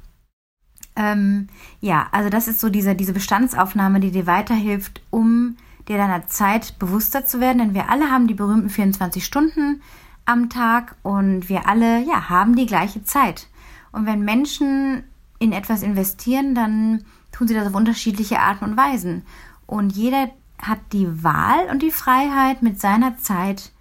Ähm, 0.96 1.48
ja, 1.80 2.06
also 2.12 2.28
das 2.28 2.46
ist 2.46 2.60
so 2.60 2.68
diese, 2.68 2.94
diese 2.94 3.14
Bestandsaufnahme, 3.14 4.00
die 4.00 4.10
dir 4.10 4.26
weiterhilft, 4.26 5.00
um 5.10 5.56
dir 5.88 5.96
deiner 5.96 6.26
Zeit 6.28 6.78
bewusster 6.78 7.24
zu 7.24 7.40
werden. 7.40 7.58
Denn 7.58 7.74
wir 7.74 7.88
alle 7.88 8.10
haben 8.10 8.26
die 8.26 8.34
berühmten 8.34 8.68
24 8.68 9.24
Stunden 9.24 9.80
am 10.26 10.50
Tag 10.50 10.94
und 11.02 11.48
wir 11.48 11.66
alle, 11.66 12.04
ja, 12.04 12.28
haben 12.28 12.54
die 12.54 12.66
gleiche 12.66 13.02
Zeit. 13.02 13.48
Und 13.92 14.06
wenn 14.06 14.24
Menschen 14.24 15.04
in 15.38 15.52
etwas 15.52 15.82
investieren, 15.82 16.54
dann 16.54 17.04
tun 17.34 17.48
sie 17.48 17.54
das 17.54 17.66
auf 17.66 17.74
unterschiedliche 17.74 18.38
Arten 18.38 18.64
und 18.64 18.76
Weisen. 18.76 19.24
Und 19.66 19.90
jeder 19.90 20.30
hat 20.58 20.78
die 20.92 21.24
Wahl 21.24 21.68
und 21.70 21.82
die 21.82 21.90
Freiheit, 21.90 22.62
mit 22.62 22.80
seiner 22.80 23.18
Zeit 23.18 23.72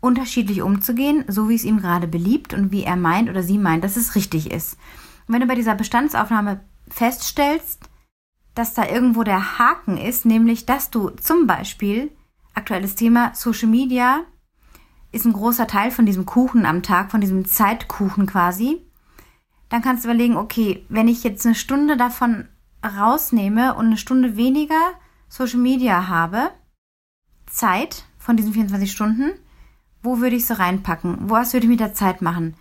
unterschiedlich 0.00 0.62
umzugehen, 0.62 1.24
so 1.28 1.48
wie 1.48 1.54
es 1.54 1.64
ihm 1.64 1.78
gerade 1.78 2.08
beliebt 2.08 2.54
und 2.54 2.72
wie 2.72 2.84
er 2.84 2.96
meint 2.96 3.28
oder 3.28 3.42
sie 3.42 3.58
meint, 3.58 3.84
dass 3.84 3.96
es 3.96 4.14
richtig 4.14 4.50
ist. 4.50 4.78
Und 5.26 5.34
wenn 5.34 5.40
du 5.40 5.46
bei 5.46 5.54
dieser 5.54 5.74
Bestandsaufnahme 5.74 6.60
feststellst, 6.88 7.80
dass 8.54 8.72
da 8.72 8.86
irgendwo 8.86 9.24
der 9.24 9.58
Haken 9.58 9.98
ist, 9.98 10.24
nämlich 10.24 10.64
dass 10.64 10.90
du 10.90 11.10
zum 11.10 11.46
Beispiel, 11.46 12.10
aktuelles 12.54 12.94
Thema 12.94 13.34
Social 13.34 13.68
Media, 13.68 14.20
ist 15.12 15.26
ein 15.26 15.34
großer 15.34 15.66
Teil 15.66 15.90
von 15.90 16.06
diesem 16.06 16.24
Kuchen 16.24 16.64
am 16.64 16.82
Tag, 16.82 17.10
von 17.10 17.20
diesem 17.20 17.44
Zeitkuchen 17.44 18.26
quasi, 18.26 18.80
dann 19.68 19.82
kannst 19.82 20.04
du 20.04 20.08
überlegen, 20.08 20.36
okay, 20.36 20.86
wenn 20.88 21.08
ich 21.08 21.24
jetzt 21.24 21.44
eine 21.44 21.54
Stunde 21.54 21.96
davon 21.96 22.48
rausnehme 22.86 23.74
und 23.74 23.86
eine 23.86 23.96
Stunde 23.96 24.36
weniger 24.36 24.92
Social 25.28 25.58
Media 25.58 26.08
habe, 26.08 26.50
Zeit 27.46 28.04
von 28.18 28.36
diesen 28.36 28.52
24 28.52 28.90
Stunden, 28.90 29.32
wo 30.02 30.20
würde 30.20 30.36
ich 30.36 30.46
sie 30.46 30.58
reinpacken? 30.58 31.30
Was 31.30 31.52
würde 31.52 31.66
ich 31.66 31.70
mit 31.70 31.80
der 31.80 31.94
Zeit 31.94 32.22
machen? 32.22 32.54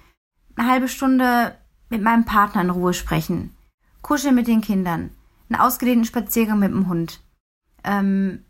Eine 0.56 0.70
halbe 0.70 0.88
Stunde 0.88 1.56
mit 1.90 2.02
meinem 2.02 2.26
Partner 2.26 2.62
in 2.62 2.70
Ruhe 2.70 2.94
sprechen, 2.94 3.56
kuscheln 4.02 4.36
mit 4.36 4.48
den 4.48 4.62
Kindern, 4.62 5.12
einen 5.50 5.62
ausgedehnten 5.62 6.06
Spaziergang 6.06 6.60
mit 6.60 6.72
dem 6.72 6.88
Hund, 6.88 7.22
ähm, 7.84 8.44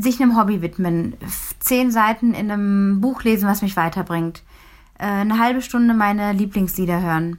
sich 0.00 0.20
einem 0.20 0.36
Hobby 0.36 0.62
widmen, 0.62 1.14
zehn 1.60 1.90
Seiten 1.90 2.34
in 2.34 2.50
einem 2.50 3.00
Buch 3.00 3.22
lesen, 3.22 3.48
was 3.48 3.62
mich 3.62 3.76
weiterbringt, 3.76 4.42
äh, 4.98 5.06
eine 5.06 5.38
halbe 5.38 5.62
Stunde 5.62 5.94
meine 5.94 6.32
Lieblingslieder 6.32 7.00
hören, 7.00 7.38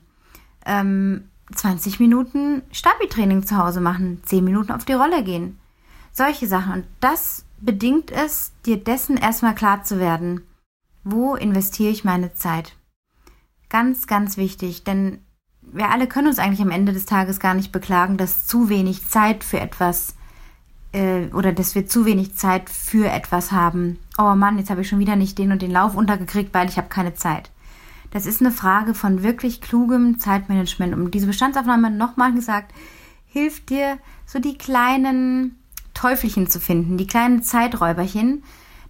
ähm, 0.66 1.30
20 1.56 2.00
Minuten 2.00 2.62
Stabi-Training 2.72 3.46
zu 3.46 3.58
Hause 3.58 3.82
machen, 3.82 4.22
10 4.26 4.44
Minuten 4.44 4.72
auf 4.72 4.86
die 4.86 4.94
Rolle 4.94 5.24
gehen. 5.24 5.58
Solche 6.12 6.48
Sachen. 6.48 6.74
Und 6.74 6.86
das 7.00 7.46
bedingt 7.60 8.12
es, 8.12 8.52
dir 8.66 8.78
dessen 8.78 9.18
erstmal 9.18 9.56
klar 9.56 9.84
zu 9.84 10.00
werden. 10.00 10.42
Wo 11.04 11.36
investiere 11.36 11.92
ich 11.92 12.04
meine 12.04 12.34
Zeit? 12.34 12.76
Ganz, 13.70 14.08
ganz 14.08 14.38
wichtig, 14.38 14.84
denn 14.84 15.20
wir 15.62 15.90
alle 15.90 16.08
können 16.08 16.28
uns 16.28 16.40
eigentlich 16.40 16.62
am 16.62 16.72
Ende 16.72 16.94
des 16.94 17.06
Tages 17.06 17.40
gar 17.40 17.54
nicht 17.54 17.72
beklagen, 17.72 18.18
dass 18.18 18.48
zu 18.48 18.70
wenig 18.70 19.08
Zeit 19.08 19.44
für 19.44 19.60
etwas 19.60 20.16
äh, 20.94 21.28
oder 21.34 21.52
dass 21.52 21.76
wir 21.76 21.88
zu 21.88 22.06
wenig 22.06 22.36
Zeit 22.36 22.70
für 22.70 23.10
etwas 23.10 23.52
haben. 23.52 24.00
Oh 24.18 24.36
Mann, 24.36 24.58
jetzt 24.58 24.70
habe 24.70 24.82
ich 24.82 24.90
schon 24.90 25.00
wieder 25.00 25.16
nicht 25.16 25.38
den 25.38 25.52
und 25.52 25.62
den 25.62 25.72
Lauf 25.72 25.96
untergekriegt, 25.96 26.54
weil 26.54 26.70
ich 26.70 26.78
habe 26.78 26.88
keine 26.90 27.14
Zeit. 27.14 27.52
Das 28.18 28.26
ist 28.26 28.42
eine 28.42 28.52
Frage 28.52 28.96
von 28.96 29.22
wirklich 29.22 29.62
klugem 29.62 30.18
Zeitmanagement. 30.18 30.96
Um 30.96 31.12
diese 31.12 31.28
Bestandsaufnahme 31.28 31.92
nochmal 31.92 32.34
gesagt, 32.34 32.74
hilft 33.28 33.70
dir, 33.70 34.00
so 34.26 34.40
die 34.40 34.58
kleinen 34.58 35.56
Teufelchen 35.94 36.50
zu 36.50 36.60
finden, 36.60 36.98
die 36.98 37.06
kleinen 37.06 37.44
Zeiträuberchen, 37.44 38.44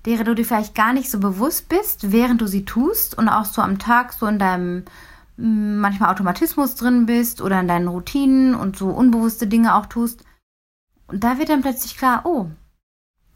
derer 0.05 0.23
du 0.23 0.33
dir 0.33 0.45
vielleicht 0.45 0.75
gar 0.75 0.93
nicht 0.93 1.11
so 1.11 1.19
bewusst 1.19 1.67
bist, 1.67 2.13
während 2.13 2.39
du 2.39 2.47
sie 2.47 2.63
tust 2.63 3.17
und 3.17 3.27
auch 3.27 3.43
so 3.43 3.61
am 3.61 3.79
Tag 3.79 4.13
so 4.13 4.27
in 4.27 4.39
deinem 4.39 4.85
mm, 5.35 5.79
manchmal 5.79 6.09
Automatismus 6.09 6.75
drin 6.75 7.05
bist 7.05 7.41
oder 7.41 7.59
in 7.59 7.67
deinen 7.67 7.89
Routinen 7.89 8.55
und 8.55 8.77
so 8.77 8.87
unbewusste 8.91 9.45
Dinge 9.45 9.75
auch 9.75 9.87
tust. 9.87 10.23
Und 11.07 11.25
da 11.25 11.37
wird 11.37 11.49
dann 11.49 11.63
plötzlich 11.63 11.97
klar, 11.97 12.21
oh, 12.23 12.49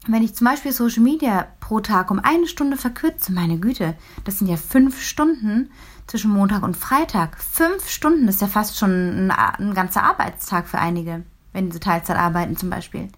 wenn 0.08 0.22
ich 0.22 0.34
zum 0.34 0.46
Beispiel 0.46 0.72
Social 0.72 1.02
Media 1.02 1.46
pro 1.60 1.80
Tag 1.80 2.10
um 2.10 2.18
eine 2.18 2.46
Stunde 2.46 2.76
verkürze, 2.76 3.32
meine 3.32 3.58
Güte, 3.58 3.96
das 4.24 4.38
sind 4.38 4.48
ja 4.48 4.56
fünf 4.56 5.00
Stunden 5.00 5.70
zwischen 6.06 6.32
Montag 6.32 6.62
und 6.64 6.76
Freitag. 6.76 7.38
Fünf 7.38 7.88
Stunden, 7.88 8.26
ist 8.26 8.40
ja 8.40 8.48
fast 8.48 8.78
schon 8.78 9.28
ein, 9.28 9.30
ein 9.30 9.74
ganzer 9.74 10.02
Arbeitstag 10.02 10.66
für 10.66 10.78
einige, 10.78 11.22
wenn 11.52 11.70
sie 11.70 11.78
Teilzeit 11.78 12.16
arbeiten 12.16 12.56
zum 12.56 12.70
Beispiel. 12.70 13.08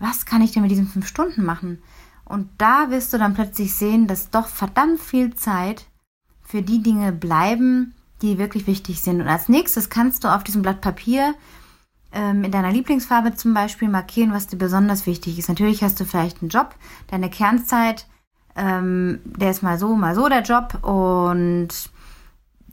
Was 0.00 0.26
kann 0.26 0.42
ich 0.42 0.52
denn 0.52 0.62
mit 0.62 0.70
diesen 0.70 0.88
fünf 0.88 1.06
Stunden 1.06 1.44
machen? 1.44 1.82
Und 2.24 2.48
da 2.58 2.90
wirst 2.90 3.12
du 3.12 3.18
dann 3.18 3.34
plötzlich 3.34 3.74
sehen, 3.74 4.06
dass 4.06 4.30
doch 4.30 4.48
verdammt 4.48 5.00
viel 5.00 5.34
Zeit 5.34 5.86
für 6.42 6.62
die 6.62 6.82
Dinge 6.82 7.12
bleiben, 7.12 7.94
die 8.22 8.38
wirklich 8.38 8.66
wichtig 8.66 9.00
sind. 9.00 9.20
Und 9.20 9.28
als 9.28 9.48
nächstes 9.48 9.88
kannst 9.88 10.24
du 10.24 10.34
auf 10.34 10.44
diesem 10.44 10.62
Blatt 10.62 10.80
Papier 10.80 11.34
ähm, 12.12 12.44
in 12.44 12.50
deiner 12.50 12.72
Lieblingsfarbe 12.72 13.34
zum 13.34 13.54
Beispiel 13.54 13.88
markieren, 13.88 14.32
was 14.32 14.46
dir 14.46 14.56
besonders 14.56 15.06
wichtig 15.06 15.38
ist. 15.38 15.48
Natürlich 15.48 15.82
hast 15.82 16.00
du 16.00 16.04
vielleicht 16.04 16.42
einen 16.42 16.50
Job, 16.50 16.74
deine 17.08 17.30
Kernzeit, 17.30 18.06
ähm, 18.56 19.20
der 19.24 19.50
ist 19.50 19.62
mal 19.62 19.78
so, 19.78 19.94
mal 19.94 20.14
so 20.14 20.28
der 20.28 20.42
Job 20.42 20.82
und 20.82 21.68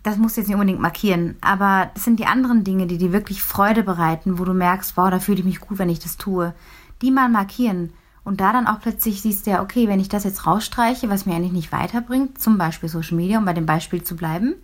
das 0.04 0.18
musst 0.18 0.38
du 0.38 0.42
jetzt 0.42 0.48
nicht 0.48 0.56
unbedingt 0.56 0.80
markieren, 0.80 1.36
aber 1.42 1.89
das 1.94 2.04
sind 2.04 2.20
die 2.20 2.27
anderen 2.27 2.63
Dinge, 2.63 2.86
die 2.86 2.98
dir 2.98 3.12
wirklich 3.12 3.42
Freude 3.42 3.84
bereiten, 3.84 4.38
wo 4.38 4.46
du 4.46 4.54
merkst, 4.54 4.98
wow, 4.98 5.10
da 5.10 5.20
fühle 5.20 5.39
ich 5.39 5.46
mich 5.46 5.60
gut, 5.60 5.80
wenn 5.80 5.89
ich 5.89 6.00
das 6.00 6.18
tue. 6.18 6.54
Die 7.01 7.12
mal 7.12 7.27
markieren 7.27 7.92
und 8.24 8.39
da 8.39 8.54
dann 8.54 8.68
auch 8.68 8.80
plötzlich 8.80 9.22
siehst 9.22 9.46
du 9.46 9.51
ja, 9.51 9.62
okay, 9.62 9.88
wenn 9.88 10.00
ich 10.00 10.10
das 10.10 10.24
jetzt 10.24 10.46
rausstreiche, 10.46 11.10
was 11.10 11.25
mir 11.25 11.36
eigentlich 11.36 11.51
nicht 11.51 11.72
weiterbringt, 11.72 12.39
zum 12.39 12.58
Beispiel 12.58 12.89
Social 12.89 13.18
Media, 13.18 13.38
um 13.38 13.46
bei 13.46 13.54
dem 13.54 13.65
Beispiel 13.65 14.04
zu 14.04 14.15
bleiben, 14.15 14.56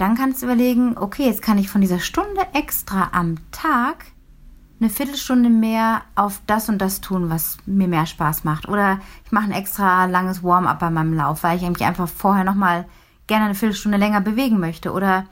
dann 0.00 0.16
kannst 0.16 0.40
du 0.40 0.46
überlegen, 0.46 0.96
okay, 0.96 1.26
jetzt 1.26 1.42
kann 1.42 1.58
ich 1.58 1.68
von 1.68 1.82
dieser 1.82 1.98
Stunde 1.98 2.40
extra 2.54 3.10
am 3.12 3.36
Tag 3.52 4.06
eine 4.80 4.88
Viertelstunde 4.88 5.50
mehr 5.50 6.00
auf 6.14 6.40
das 6.46 6.70
und 6.70 6.78
das 6.78 7.02
tun, 7.02 7.28
was 7.28 7.58
mir 7.66 7.86
mehr 7.86 8.06
Spaß 8.06 8.44
macht. 8.44 8.66
Oder 8.66 9.00
ich 9.26 9.32
mache 9.32 9.44
ein 9.44 9.52
extra 9.52 10.06
langes 10.06 10.42
Warm-up 10.42 10.78
bei 10.78 10.88
meinem 10.88 11.12
Lauf, 11.12 11.42
weil 11.42 11.58
ich 11.58 11.68
mich 11.68 11.84
einfach 11.84 12.08
vorher 12.08 12.44
nochmal 12.44 12.86
gerne 13.26 13.44
eine 13.44 13.54
Viertelstunde 13.54 13.98
länger 13.98 14.22
bewegen 14.22 14.58
möchte. 14.58 14.92
Oder 14.92 15.26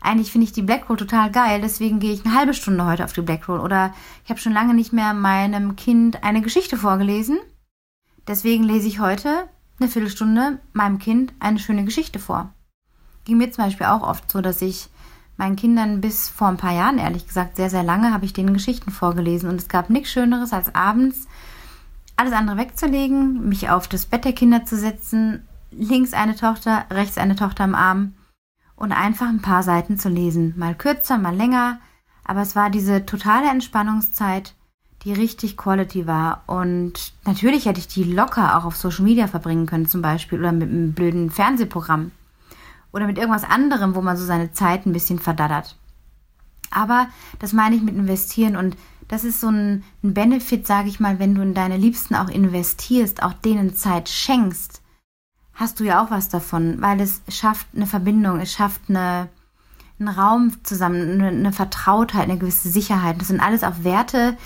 eigentlich 0.00 0.30
finde 0.30 0.44
ich 0.44 0.52
die 0.52 0.62
Black 0.62 0.88
Roll 0.88 0.98
total 0.98 1.32
geil, 1.32 1.60
deswegen 1.60 1.98
gehe 1.98 2.12
ich 2.12 2.24
eine 2.24 2.36
halbe 2.36 2.54
Stunde 2.54 2.84
heute 2.84 3.04
auf 3.04 3.12
die 3.12 3.22
Black 3.22 3.48
Roll. 3.48 3.58
Oder 3.58 3.92
ich 4.22 4.30
habe 4.30 4.38
schon 4.38 4.52
lange 4.52 4.74
nicht 4.74 4.92
mehr 4.92 5.14
meinem 5.14 5.74
Kind 5.74 6.22
eine 6.22 6.42
Geschichte 6.42 6.76
vorgelesen. 6.76 7.40
Deswegen 8.28 8.62
lese 8.62 8.86
ich 8.86 9.00
heute 9.00 9.48
eine 9.80 9.88
Viertelstunde 9.88 10.60
meinem 10.72 11.00
Kind 11.00 11.32
eine 11.40 11.58
schöne 11.58 11.84
Geschichte 11.84 12.20
vor 12.20 12.54
ging 13.24 13.38
mir 13.38 13.50
zum 13.50 13.64
Beispiel 13.64 13.86
auch 13.86 14.02
oft 14.02 14.30
so, 14.30 14.40
dass 14.40 14.62
ich 14.62 14.88
meinen 15.36 15.56
Kindern 15.56 16.00
bis 16.00 16.28
vor 16.28 16.48
ein 16.48 16.56
paar 16.56 16.72
Jahren, 16.72 16.98
ehrlich 16.98 17.26
gesagt, 17.26 17.56
sehr, 17.56 17.70
sehr 17.70 17.82
lange, 17.82 18.12
habe 18.12 18.24
ich 18.24 18.32
denen 18.32 18.54
Geschichten 18.54 18.90
vorgelesen. 18.90 19.48
Und 19.48 19.56
es 19.56 19.68
gab 19.68 19.90
nichts 19.90 20.10
Schöneres, 20.10 20.52
als 20.52 20.74
abends 20.74 21.26
alles 22.16 22.32
andere 22.32 22.56
wegzulegen, 22.58 23.48
mich 23.48 23.70
auf 23.70 23.88
das 23.88 24.06
Bett 24.06 24.24
der 24.24 24.34
Kinder 24.34 24.64
zu 24.64 24.76
setzen, 24.76 25.46
links 25.70 26.12
eine 26.12 26.36
Tochter, 26.36 26.84
rechts 26.90 27.18
eine 27.18 27.36
Tochter 27.36 27.64
am 27.64 27.74
Arm 27.74 28.14
und 28.76 28.92
einfach 28.92 29.28
ein 29.28 29.42
paar 29.42 29.62
Seiten 29.62 29.98
zu 29.98 30.08
lesen. 30.08 30.54
Mal 30.56 30.74
kürzer, 30.74 31.18
mal 31.18 31.34
länger. 31.34 31.78
Aber 32.24 32.42
es 32.42 32.54
war 32.54 32.70
diese 32.70 33.04
totale 33.04 33.50
Entspannungszeit, 33.50 34.54
die 35.04 35.12
richtig 35.12 35.56
Quality 35.56 36.06
war. 36.06 36.44
Und 36.46 37.12
natürlich 37.24 37.66
hätte 37.66 37.80
ich 37.80 37.88
die 37.88 38.04
locker 38.04 38.56
auch 38.56 38.64
auf 38.64 38.76
Social 38.76 39.04
Media 39.04 39.26
verbringen 39.26 39.66
können, 39.66 39.88
zum 39.88 40.02
Beispiel, 40.02 40.38
oder 40.38 40.52
mit 40.52 40.68
einem 40.68 40.92
blöden 40.92 41.30
Fernsehprogramm. 41.30 42.12
Oder 42.92 43.06
mit 43.06 43.18
irgendwas 43.18 43.44
anderem, 43.44 43.94
wo 43.94 44.02
man 44.02 44.16
so 44.16 44.24
seine 44.24 44.52
Zeit 44.52 44.86
ein 44.86 44.92
bisschen 44.92 45.18
verdaddert. 45.18 45.76
Aber 46.70 47.08
das 47.38 47.52
meine 47.52 47.76
ich 47.76 47.82
mit 47.82 47.94
investieren 47.94 48.56
und 48.56 48.76
das 49.08 49.24
ist 49.24 49.40
so 49.40 49.48
ein, 49.48 49.84
ein 50.02 50.14
Benefit, 50.14 50.66
sage 50.66 50.88
ich 50.88 51.00
mal, 51.00 51.18
wenn 51.18 51.34
du 51.34 51.42
in 51.42 51.54
deine 51.54 51.76
Liebsten 51.76 52.14
auch 52.14 52.28
investierst, 52.28 53.22
auch 53.22 53.34
denen 53.34 53.74
Zeit 53.74 54.08
schenkst, 54.08 54.80
hast 55.52 55.80
du 55.80 55.84
ja 55.84 56.02
auch 56.02 56.10
was 56.10 56.30
davon, 56.30 56.80
weil 56.80 57.00
es 57.00 57.20
schafft 57.28 57.66
eine 57.74 57.86
Verbindung, 57.86 58.40
es 58.40 58.52
schafft 58.52 58.82
eine, 58.88 59.28
einen 59.98 60.08
Raum 60.08 60.52
zusammen, 60.62 61.20
eine, 61.20 61.28
eine 61.28 61.52
Vertrautheit, 61.52 62.22
eine 62.22 62.38
gewisse 62.38 62.70
Sicherheit. 62.70 63.20
Das 63.20 63.28
sind 63.28 63.40
alles 63.40 63.64
auch 63.64 63.84
Werte, 63.84 64.36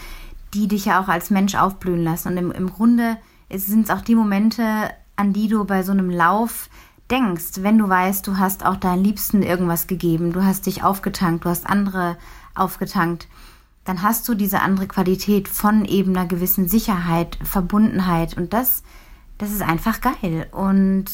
die 0.52 0.66
dich 0.66 0.86
ja 0.86 1.00
auch 1.00 1.08
als 1.08 1.30
Mensch 1.30 1.54
aufblühen 1.54 2.02
lassen. 2.02 2.28
Und 2.28 2.36
im, 2.36 2.50
im 2.50 2.70
Grunde 2.70 3.18
sind 3.54 3.84
es 3.84 3.90
auch 3.90 4.00
die 4.00 4.14
Momente, 4.16 4.90
an 5.14 5.32
die 5.32 5.48
du 5.48 5.64
bei 5.64 5.82
so 5.82 5.92
einem 5.92 6.10
Lauf 6.10 6.68
denkst, 7.10 7.62
wenn 7.62 7.78
du 7.78 7.88
weißt, 7.88 8.26
du 8.26 8.38
hast 8.38 8.64
auch 8.64 8.76
deinen 8.76 9.04
Liebsten 9.04 9.42
irgendwas 9.42 9.86
gegeben, 9.86 10.32
du 10.32 10.44
hast 10.44 10.66
dich 10.66 10.82
aufgetankt, 10.82 11.44
du 11.44 11.48
hast 11.48 11.66
andere 11.66 12.16
aufgetankt, 12.54 13.28
dann 13.84 14.02
hast 14.02 14.28
du 14.28 14.34
diese 14.34 14.60
andere 14.60 14.88
Qualität 14.88 15.48
von 15.48 15.84
eben 15.84 16.16
einer 16.16 16.26
gewissen 16.26 16.68
Sicherheit, 16.68 17.38
Verbundenheit 17.44 18.36
und 18.36 18.52
das, 18.52 18.82
das 19.38 19.52
ist 19.52 19.62
einfach 19.62 20.00
geil 20.00 20.48
und 20.50 21.06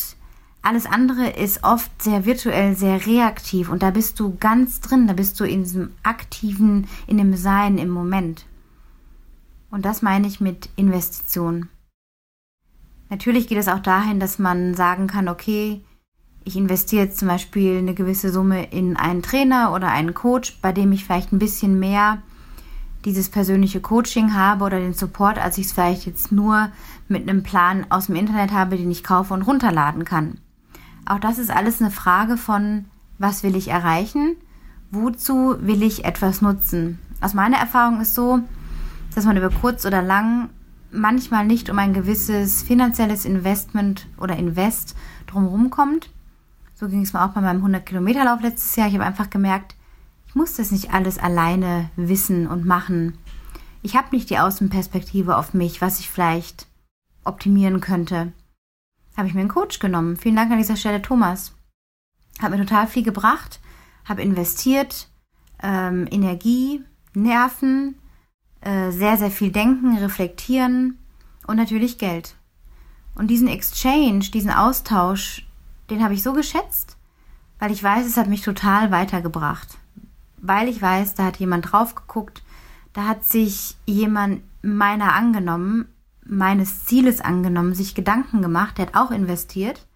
alles 0.63 0.87
andere 0.87 1.29
ist 1.29 1.65
oft 1.65 1.91
sehr 2.01 2.25
virtuell, 2.25 2.77
sehr 2.77 3.05
reaktiv 3.05 3.69
und 3.69 3.83
da 3.83 3.91
bist 3.91 4.19
du 4.21 4.37
ganz 4.39 4.81
drin, 4.81 5.09
da 5.09 5.13
bist 5.13 5.39
du 5.41 5.45
in 5.45 5.65
diesem 5.65 5.93
aktiven, 6.03 6.87
in 7.07 7.19
dem 7.19 7.37
Sein 7.37 7.79
im 7.79 7.91
Moment. 7.91 8.47
Und 9.71 9.85
das 9.85 10.03
meine 10.03 10.29
ich 10.29 10.41
mit 10.41 10.69
Investition. 10.77 11.69
Natürlich 13.13 13.47
geht 13.47 13.59
es 13.59 13.69
auch 13.69 13.81
dahin, 13.81 14.21
dass 14.21 14.39
man 14.39 14.73
sagen 14.73 15.07
kann, 15.07 15.29
okay, 15.29 15.85
ich 16.45 16.57
investiere 16.57 17.05
jetzt 17.05 17.19
zum 17.19 17.29
Beispiel 17.29 17.77
eine 17.77 17.93
gewisse 17.93 18.33
Summe 18.33 18.65
in 18.71 18.97
einen 18.97 19.21
Trainer 19.21 19.75
oder 19.75 19.89
einen 19.89 20.15
Coach, 20.15 20.59
bei 20.63 20.73
dem 20.73 20.93
ich 20.93 21.05
vielleicht 21.05 21.31
ein 21.31 21.39
bisschen 21.39 21.79
mehr 21.79 22.23
dieses 23.05 23.29
persönliche 23.29 23.83
Coaching 23.83 24.33
habe 24.33 24.65
oder 24.65 24.81
den 24.81 24.95
Support, 24.95 25.37
als 25.37 25.59
ich 25.59 25.67
es 25.67 25.73
vielleicht 25.75 26.07
jetzt 26.07 26.33
nur 26.33 26.71
mit 27.07 27.29
einem 27.29 27.43
Plan 27.43 27.85
aus 27.91 28.07
dem 28.07 28.17
Internet 28.17 28.51
habe, 28.51 28.79
den 28.79 28.91
ich 28.91 29.05
kaufe 29.05 29.35
und 29.35 29.43
runterladen 29.43 30.07
kann. 30.07 30.39
Auch 31.05 31.19
das 31.19 31.37
ist 31.37 31.51
alles 31.51 31.83
eine 31.83 31.91
Frage 31.91 32.39
von, 32.39 32.87
was 33.19 33.43
will 33.43 33.57
ich 33.57 33.69
erreichen? 33.69 34.37
Wozu 34.91 35.57
will 35.61 35.83
ich 35.83 36.07
etwas 36.07 36.41
nutzen? 36.41 36.99
Aus 37.21 37.35
meiner 37.35 37.59
Erfahrung 37.59 38.01
ist 38.01 38.15
so, 38.15 38.41
dass 39.15 39.27
man 39.27 39.37
über 39.37 39.51
kurz 39.51 39.85
oder 39.85 40.01
lang 40.01 40.49
manchmal 40.93 41.47
nicht 41.47 41.71
um 41.71 41.79
ein 41.79 41.95
gewisses 41.95 42.63
finanzielles 42.63 43.25
Investment 43.25 44.07
oder 44.19 44.37
Invest 44.37 44.97
drumherum 45.27 45.71
kommt. 45.71 46.11
So 46.75 46.89
ging 46.89 47.03
es 47.03 47.13
mir 47.13 47.25
auch 47.25 47.31
bei 47.31 47.41
meinem 47.41 47.65
100-Kilometer-Lauf 47.65 48.43
letztes 48.43 48.77
Jahr. 48.77 48.89
Ich 48.89 48.95
habe 48.95 49.05
einfach 49.05 49.31
gemerkt, 49.31 49.75
ich 50.27 50.35
muss 50.35 50.55
das 50.55 50.71
nicht 50.71 50.93
alles 50.93 51.19
alleine 51.19 51.91
wissen 51.97 52.47
und 52.47 52.65
machen. 52.65 53.19
Ich 53.83 53.97
habe 53.97 54.09
nicht 54.13 54.31
die 54.31 54.39
Außenperspektive 54.39 55.37
auf 55.37 55.55
mich, 55.55 55.81
was 55.81 56.01
ich 56.01 56.09
vielleicht 56.09 56.67
optimieren 57.25 57.81
könnte. 57.81 58.33
Habe 59.17 59.29
ich 59.29 59.35
mir 59.35 59.41
einen 59.41 59.49
Coach 59.49 59.79
genommen. 59.79 60.17
Vielen 60.17 60.37
Dank 60.37 60.51
an 60.51 60.59
dieser 60.59 60.77
Stelle, 60.77 61.03
Thomas. 61.03 61.53
Hat 62.41 62.51
mir 62.51 62.59
total 62.59 62.87
viel 62.87 63.03
gebracht, 63.03 63.61
habe 64.05 64.23
investiert, 64.23 65.09
ähm, 65.63 66.09
Energie, 66.11 66.83
Nerven, 67.15 67.97
äh, 68.63 68.91
sehr, 68.91 69.17
sehr 69.17 69.31
viel 69.31 69.51
denken, 69.51 69.99
reflektieren 69.99 70.99
und 71.47 71.57
natürlich 71.57 71.99
Geld. 71.99 72.37
Und 73.15 73.29
diesen 73.29 73.49
Exchange, 73.49 74.31
diesen 74.33 74.51
Austausch, 74.51 75.47
den 75.91 76.03
habe 76.03 76.15
ich 76.15 76.23
so 76.23 76.33
geschätzt, 76.33 76.97
weil 77.59 77.73
ich 77.73 77.83
weiß, 77.83 78.07
es 78.07 78.17
hat 78.17 78.29
mich 78.29 78.43
total 78.43 78.91
weitergebracht. 78.91 79.79
Weil 80.39 80.69
ich 80.69 80.81
weiß, 80.81 81.15
da 81.15 81.25
hat 81.25 81.37
jemand 81.39 81.73
drauf 81.73 81.95
geguckt, 81.95 82.43
da 82.93 83.07
hat 83.07 83.25
sich 83.25 83.77
jemand 83.85 84.43
meiner 84.63 85.15
angenommen, 85.15 85.89
meines 86.25 86.87
Zieles 86.87 87.21
angenommen, 87.21 87.75
sich 87.75 87.95
Gedanken 87.95 88.43
gemacht, 88.43 88.79
der 88.79 88.87
hat 88.87 88.95
auch 88.95 89.11
investiert. 89.11 89.87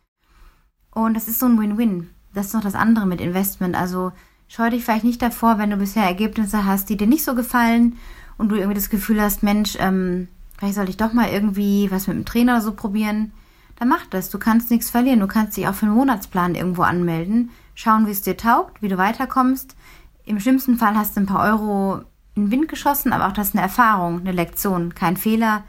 Und 0.90 1.14
das 1.14 1.28
ist 1.28 1.38
so 1.38 1.46
ein 1.46 1.58
Win-Win. 1.58 2.10
Das 2.34 2.46
ist 2.46 2.54
noch 2.54 2.62
das 2.62 2.74
andere 2.74 3.06
mit 3.06 3.20
Investment. 3.20 3.76
Also 3.76 4.12
scheu 4.48 4.70
dich 4.70 4.84
vielleicht 4.84 5.04
nicht 5.04 5.22
davor, 5.22 5.58
wenn 5.58 5.70
du 5.70 5.76
bisher 5.76 6.04
Ergebnisse 6.04 6.64
hast, 6.64 6.88
die 6.88 6.96
dir 6.96 7.06
nicht 7.06 7.24
so 7.24 7.34
gefallen 7.34 7.96
und 8.38 8.48
du 8.48 8.56
irgendwie 8.56 8.74
das 8.74 8.90
Gefühl 8.90 9.20
hast, 9.20 9.42
Mensch, 9.42 9.76
ähm, 9.78 10.28
vielleicht 10.58 10.74
sollte 10.74 10.90
ich 10.90 10.96
doch 10.96 11.12
mal 11.12 11.28
irgendwie 11.28 11.90
was 11.90 12.06
mit 12.06 12.16
dem 12.16 12.24
Trainer 12.24 12.60
so 12.60 12.72
probieren, 12.72 13.32
dann 13.78 13.88
mach 13.88 14.06
das. 14.06 14.30
Du 14.30 14.38
kannst 14.38 14.70
nichts 14.70 14.90
verlieren. 14.90 15.20
Du 15.20 15.26
kannst 15.26 15.56
dich 15.56 15.68
auch 15.68 15.74
für 15.74 15.86
einen 15.86 15.94
Monatsplan 15.94 16.54
irgendwo 16.54 16.82
anmelden, 16.82 17.50
schauen, 17.74 18.06
wie 18.06 18.10
es 18.10 18.22
dir 18.22 18.36
taugt, 18.36 18.82
wie 18.82 18.88
du 18.88 18.98
weiterkommst. 18.98 19.76
Im 20.24 20.40
schlimmsten 20.40 20.76
Fall 20.76 20.96
hast 20.96 21.16
du 21.16 21.20
ein 21.20 21.26
paar 21.26 21.44
Euro 21.44 22.02
in 22.34 22.46
den 22.46 22.50
Wind 22.50 22.68
geschossen, 22.68 23.12
aber 23.12 23.28
auch 23.28 23.32
das 23.32 23.48
ist 23.48 23.54
eine 23.54 23.62
Erfahrung, 23.62 24.20
eine 24.20 24.32
Lektion, 24.32 24.94
kein 24.94 25.16
Fehler, 25.16 25.64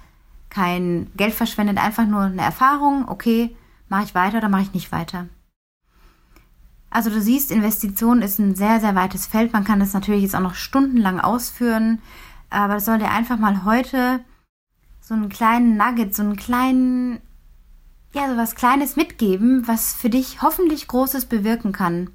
kein 0.50 1.12
Geld 1.16 1.34
verschwendet, 1.34 1.78
einfach 1.78 2.06
nur 2.06 2.22
eine 2.22 2.42
Erfahrung. 2.42 3.08
Okay, 3.08 3.56
mache 3.90 4.04
ich 4.04 4.16
weiter 4.16 4.38
oder 4.38 4.50
mache 4.50 4.64
ich 4.64 4.74
nicht 4.74 4.92
weiter. 4.92 5.28
Also 6.90 7.10
du 7.10 7.22
siehst, 7.22 7.52
Investition 7.52 8.22
ist 8.22 8.40
ein 8.40 8.56
sehr, 8.56 8.80
sehr 8.80 8.96
weites 8.96 9.28
Feld. 9.28 9.54
Man 9.54 9.66
kann 9.66 9.80
das 9.80 9.94
natürlich 9.94 10.24
jetzt 10.24 10.36
auch 10.36 10.42
noch 10.42 10.56
stundenlang 10.56 11.20
ausführen. 11.20 12.00
Aber 12.50 12.76
das 12.76 12.86
soll 12.86 13.00
dir 13.00 13.12
einfach 13.12 13.38
mal 13.38 13.66
heute 13.66 14.22
so 15.02 15.14
einen 15.14 15.30
kleinen 15.30 15.78
Nugget, 15.78 16.16
so 16.16 16.24
einen 16.24 16.36
kleinen, 16.36 17.20
ja, 18.14 18.30
so 18.30 18.38
was 18.38 18.56
Kleines 18.56 18.96
mitgeben, 18.96 19.68
was 19.68 19.94
für 19.94 20.10
dich 20.10 20.42
hoffentlich 20.42 20.88
Großes 20.88 21.26
bewirken 21.26 21.72
kann. 21.72 22.10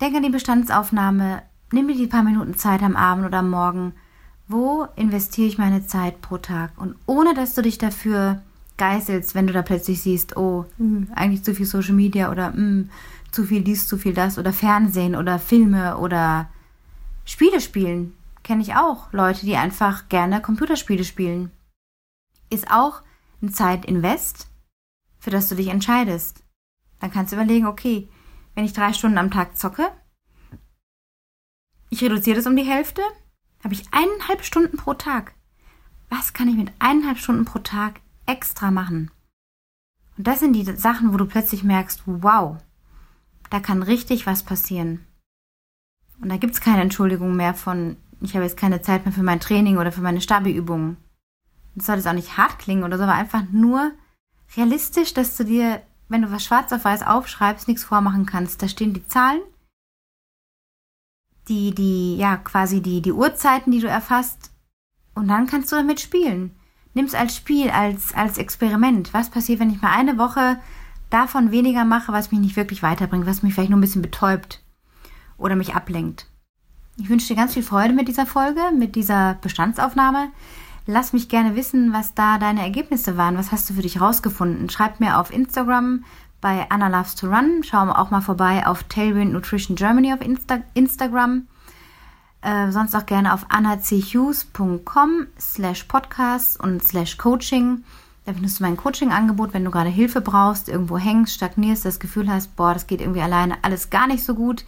Denk 0.00 0.16
an 0.16 0.22
die 0.22 0.30
Bestandsaufnahme, 0.30 1.42
nimm 1.72 1.88
dir 1.88 1.96
die 1.96 2.06
paar 2.06 2.22
Minuten 2.22 2.56
Zeit 2.56 2.82
am 2.82 2.96
Abend 2.96 3.26
oder 3.26 3.38
am 3.38 3.50
Morgen. 3.50 3.94
Wo 4.48 4.86
investiere 4.96 5.46
ich 5.46 5.56
meine 5.56 5.86
Zeit 5.86 6.20
pro 6.20 6.36
Tag? 6.36 6.72
Und 6.76 6.96
ohne 7.06 7.32
dass 7.32 7.54
du 7.54 7.62
dich 7.62 7.78
dafür 7.78 8.42
geißelst, 8.76 9.34
wenn 9.34 9.46
du 9.46 9.52
da 9.52 9.62
plötzlich 9.62 10.02
siehst, 10.02 10.36
oh, 10.36 10.66
mh, 10.76 10.96
hm, 10.96 11.08
eigentlich 11.14 11.44
zu 11.44 11.54
viel 11.54 11.64
Social 11.64 11.94
Media 11.94 12.30
oder 12.30 12.50
mh, 12.50 12.56
hm, 12.56 12.90
zu 13.30 13.44
viel 13.44 13.62
dies, 13.62 13.86
zu 13.86 13.96
viel 13.96 14.12
das 14.12 14.38
oder 14.38 14.52
Fernsehen 14.52 15.16
oder 15.16 15.38
Filme 15.38 15.96
oder 15.96 16.48
Spiele 17.24 17.60
spielen 17.60 18.12
kenne 18.44 18.62
ich 18.62 18.76
auch 18.76 19.12
Leute, 19.12 19.44
die 19.44 19.56
einfach 19.56 20.08
gerne 20.08 20.40
Computerspiele 20.40 21.04
spielen. 21.04 21.50
Ist 22.50 22.70
auch 22.70 23.02
ein 23.42 23.52
Zeitinvest, 23.52 24.48
für 25.18 25.30
das 25.30 25.48
du 25.48 25.56
dich 25.56 25.68
entscheidest. 25.68 26.44
Dann 27.00 27.10
kannst 27.10 27.32
du 27.32 27.36
überlegen, 27.36 27.66
okay, 27.66 28.08
wenn 28.54 28.64
ich 28.64 28.72
drei 28.72 28.92
Stunden 28.92 29.18
am 29.18 29.30
Tag 29.30 29.56
zocke, 29.56 29.90
ich 31.90 32.02
reduziere 32.02 32.36
das 32.36 32.46
um 32.46 32.56
die 32.56 32.64
Hälfte, 32.64 33.02
habe 33.62 33.74
ich 33.74 33.92
eineinhalb 33.92 34.44
Stunden 34.44 34.76
pro 34.76 34.94
Tag. 34.94 35.34
Was 36.10 36.32
kann 36.32 36.48
ich 36.48 36.54
mit 36.54 36.70
eineinhalb 36.78 37.18
Stunden 37.18 37.44
pro 37.44 37.60
Tag 37.60 38.00
extra 38.26 38.70
machen? 38.70 39.10
Und 40.16 40.26
das 40.26 40.40
sind 40.40 40.52
die 40.52 40.64
Sachen, 40.64 41.12
wo 41.12 41.16
du 41.16 41.26
plötzlich 41.26 41.64
merkst, 41.64 42.02
wow, 42.06 42.58
da 43.50 43.60
kann 43.60 43.82
richtig 43.82 44.26
was 44.26 44.42
passieren. 44.42 45.04
Und 46.20 46.28
da 46.28 46.36
gibt 46.36 46.54
es 46.54 46.60
keine 46.60 46.82
Entschuldigung 46.82 47.36
mehr 47.36 47.54
von, 47.54 47.96
ich 48.24 48.34
habe 48.34 48.44
jetzt 48.44 48.56
keine 48.56 48.82
Zeit 48.82 49.04
mehr 49.04 49.12
für 49.12 49.22
mein 49.22 49.40
Training 49.40 49.78
oder 49.78 49.92
für 49.92 50.00
meine 50.00 50.20
Stabi-Übungen. 50.20 50.96
Das 51.74 51.86
soll 51.86 51.96
jetzt 51.96 52.06
auch 52.06 52.12
nicht 52.12 52.36
hart 52.36 52.58
klingen 52.58 52.84
oder 52.84 52.96
so, 52.96 53.04
aber 53.04 53.14
einfach 53.14 53.42
nur 53.50 53.92
realistisch, 54.56 55.14
dass 55.14 55.36
du 55.36 55.44
dir, 55.44 55.82
wenn 56.08 56.22
du 56.22 56.30
was 56.30 56.44
schwarz 56.44 56.72
auf 56.72 56.84
weiß 56.84 57.02
aufschreibst, 57.02 57.68
nichts 57.68 57.84
vormachen 57.84 58.26
kannst. 58.26 58.62
Da 58.62 58.68
stehen 58.68 58.94
die 58.94 59.06
Zahlen, 59.06 59.40
die, 61.48 61.74
die, 61.74 62.16
ja, 62.16 62.36
quasi 62.36 62.80
die, 62.80 63.02
die 63.02 63.12
Uhrzeiten, 63.12 63.70
die 63.72 63.80
du 63.80 63.88
erfasst. 63.88 64.52
Und 65.14 65.28
dann 65.28 65.46
kannst 65.46 65.70
du 65.72 65.76
damit 65.76 66.00
spielen. 66.00 66.54
Nimm 66.94 67.06
es 67.06 67.14
als 67.14 67.36
Spiel, 67.36 67.70
als, 67.70 68.14
als 68.14 68.38
Experiment. 68.38 69.12
Was 69.12 69.30
passiert, 69.30 69.60
wenn 69.60 69.70
ich 69.70 69.82
mal 69.82 69.92
eine 69.92 70.16
Woche 70.16 70.58
davon 71.10 71.50
weniger 71.50 71.84
mache, 71.84 72.12
was 72.12 72.30
mich 72.30 72.40
nicht 72.40 72.56
wirklich 72.56 72.82
weiterbringt, 72.82 73.26
was 73.26 73.42
mich 73.42 73.54
vielleicht 73.54 73.70
nur 73.70 73.78
ein 73.78 73.82
bisschen 73.82 74.02
betäubt 74.02 74.62
oder 75.36 75.56
mich 75.56 75.74
ablenkt? 75.74 76.28
Ich 76.96 77.08
wünsche 77.08 77.26
dir 77.26 77.36
ganz 77.36 77.54
viel 77.54 77.64
Freude 77.64 77.92
mit 77.92 78.06
dieser 78.06 78.24
Folge, 78.24 78.60
mit 78.76 78.94
dieser 78.94 79.34
Bestandsaufnahme. 79.40 80.28
Lass 80.86 81.12
mich 81.12 81.28
gerne 81.28 81.56
wissen, 81.56 81.92
was 81.92 82.14
da 82.14 82.38
deine 82.38 82.62
Ergebnisse 82.62 83.16
waren. 83.16 83.36
Was 83.36 83.50
hast 83.50 83.68
du 83.68 83.74
für 83.74 83.82
dich 83.82 84.00
rausgefunden? 84.00 84.70
Schreib 84.70 85.00
mir 85.00 85.18
auf 85.18 85.32
Instagram 85.32 86.04
bei 86.40 86.66
Anna 86.70 86.86
Loves 86.86 87.16
to 87.16 87.26
Run. 87.26 87.62
Schau 87.64 87.88
auch 87.88 88.10
mal 88.10 88.20
vorbei 88.20 88.64
auf 88.66 88.84
Tailwind 88.84 89.32
Nutrition 89.32 89.76
Germany 89.76 90.12
auf 90.12 90.20
Insta 90.20 90.58
Instagram. 90.74 91.48
Äh, 92.42 92.70
sonst 92.70 92.94
auch 92.94 93.06
gerne 93.06 93.34
auf 93.34 93.46
annachughes.com 93.48 95.26
slash 95.40 95.84
podcast 95.84 96.60
und 96.60 96.86
slash 96.86 97.16
coaching. 97.16 97.82
Da 98.24 98.34
findest 98.34 98.60
du 98.60 98.62
mein 98.62 98.76
Coaching-Angebot, 98.76 99.52
wenn 99.52 99.64
du 99.64 99.70
gerade 99.70 99.90
Hilfe 99.90 100.20
brauchst, 100.20 100.68
irgendwo 100.68 100.96
hängst, 100.96 101.34
stagnierst, 101.34 101.84
das 101.84 101.98
Gefühl 101.98 102.30
hast, 102.30 102.54
boah, 102.56 102.72
das 102.72 102.86
geht 102.86 103.00
irgendwie 103.00 103.20
alleine 103.20 103.56
alles 103.62 103.90
gar 103.90 104.06
nicht 104.06 104.22
so 104.22 104.34
gut 104.34 104.64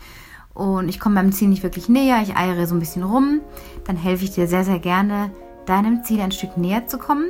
und 0.56 0.88
ich 0.88 0.98
komme 0.98 1.16
meinem 1.16 1.32
Ziel 1.32 1.48
nicht 1.48 1.62
wirklich 1.62 1.88
näher, 1.88 2.22
ich 2.22 2.36
eiere 2.36 2.66
so 2.66 2.74
ein 2.74 2.80
bisschen 2.80 3.02
rum, 3.02 3.42
dann 3.84 3.96
helfe 3.96 4.24
ich 4.24 4.32
dir 4.32 4.48
sehr, 4.48 4.64
sehr 4.64 4.78
gerne, 4.78 5.30
deinem 5.66 6.02
Ziel 6.02 6.20
ein 6.20 6.32
Stück 6.32 6.56
näher 6.56 6.86
zu 6.86 6.98
kommen 6.98 7.26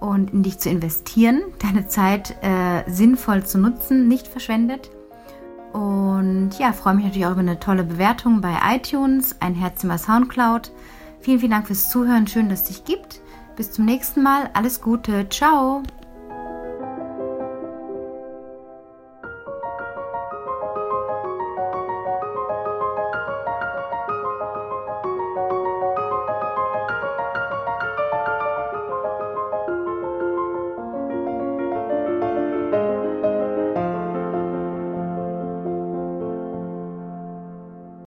und 0.00 0.32
in 0.32 0.42
dich 0.42 0.58
zu 0.58 0.68
investieren, 0.68 1.40
deine 1.60 1.86
Zeit 1.86 2.36
äh, 2.42 2.82
sinnvoll 2.90 3.44
zu 3.44 3.58
nutzen, 3.58 4.08
nicht 4.08 4.26
verschwendet. 4.26 4.90
Und 5.72 6.50
ja, 6.58 6.72
freue 6.72 6.94
mich 6.94 7.04
natürlich 7.04 7.26
auch 7.26 7.32
über 7.32 7.40
eine 7.40 7.60
tolle 7.60 7.84
Bewertung 7.84 8.40
bei 8.40 8.56
iTunes, 8.74 9.36
ein 9.40 9.54
Herz 9.54 9.84
immer 9.84 9.98
Soundcloud. 9.98 10.72
Vielen, 11.20 11.40
vielen 11.40 11.52
Dank 11.52 11.66
fürs 11.66 11.90
Zuhören. 11.90 12.26
Schön, 12.26 12.48
dass 12.48 12.62
es 12.62 12.68
dich 12.68 12.84
gibt. 12.84 13.20
Bis 13.54 13.72
zum 13.72 13.84
nächsten 13.84 14.22
Mal. 14.22 14.50
Alles 14.54 14.80
Gute. 14.80 15.28
Ciao. 15.28 15.82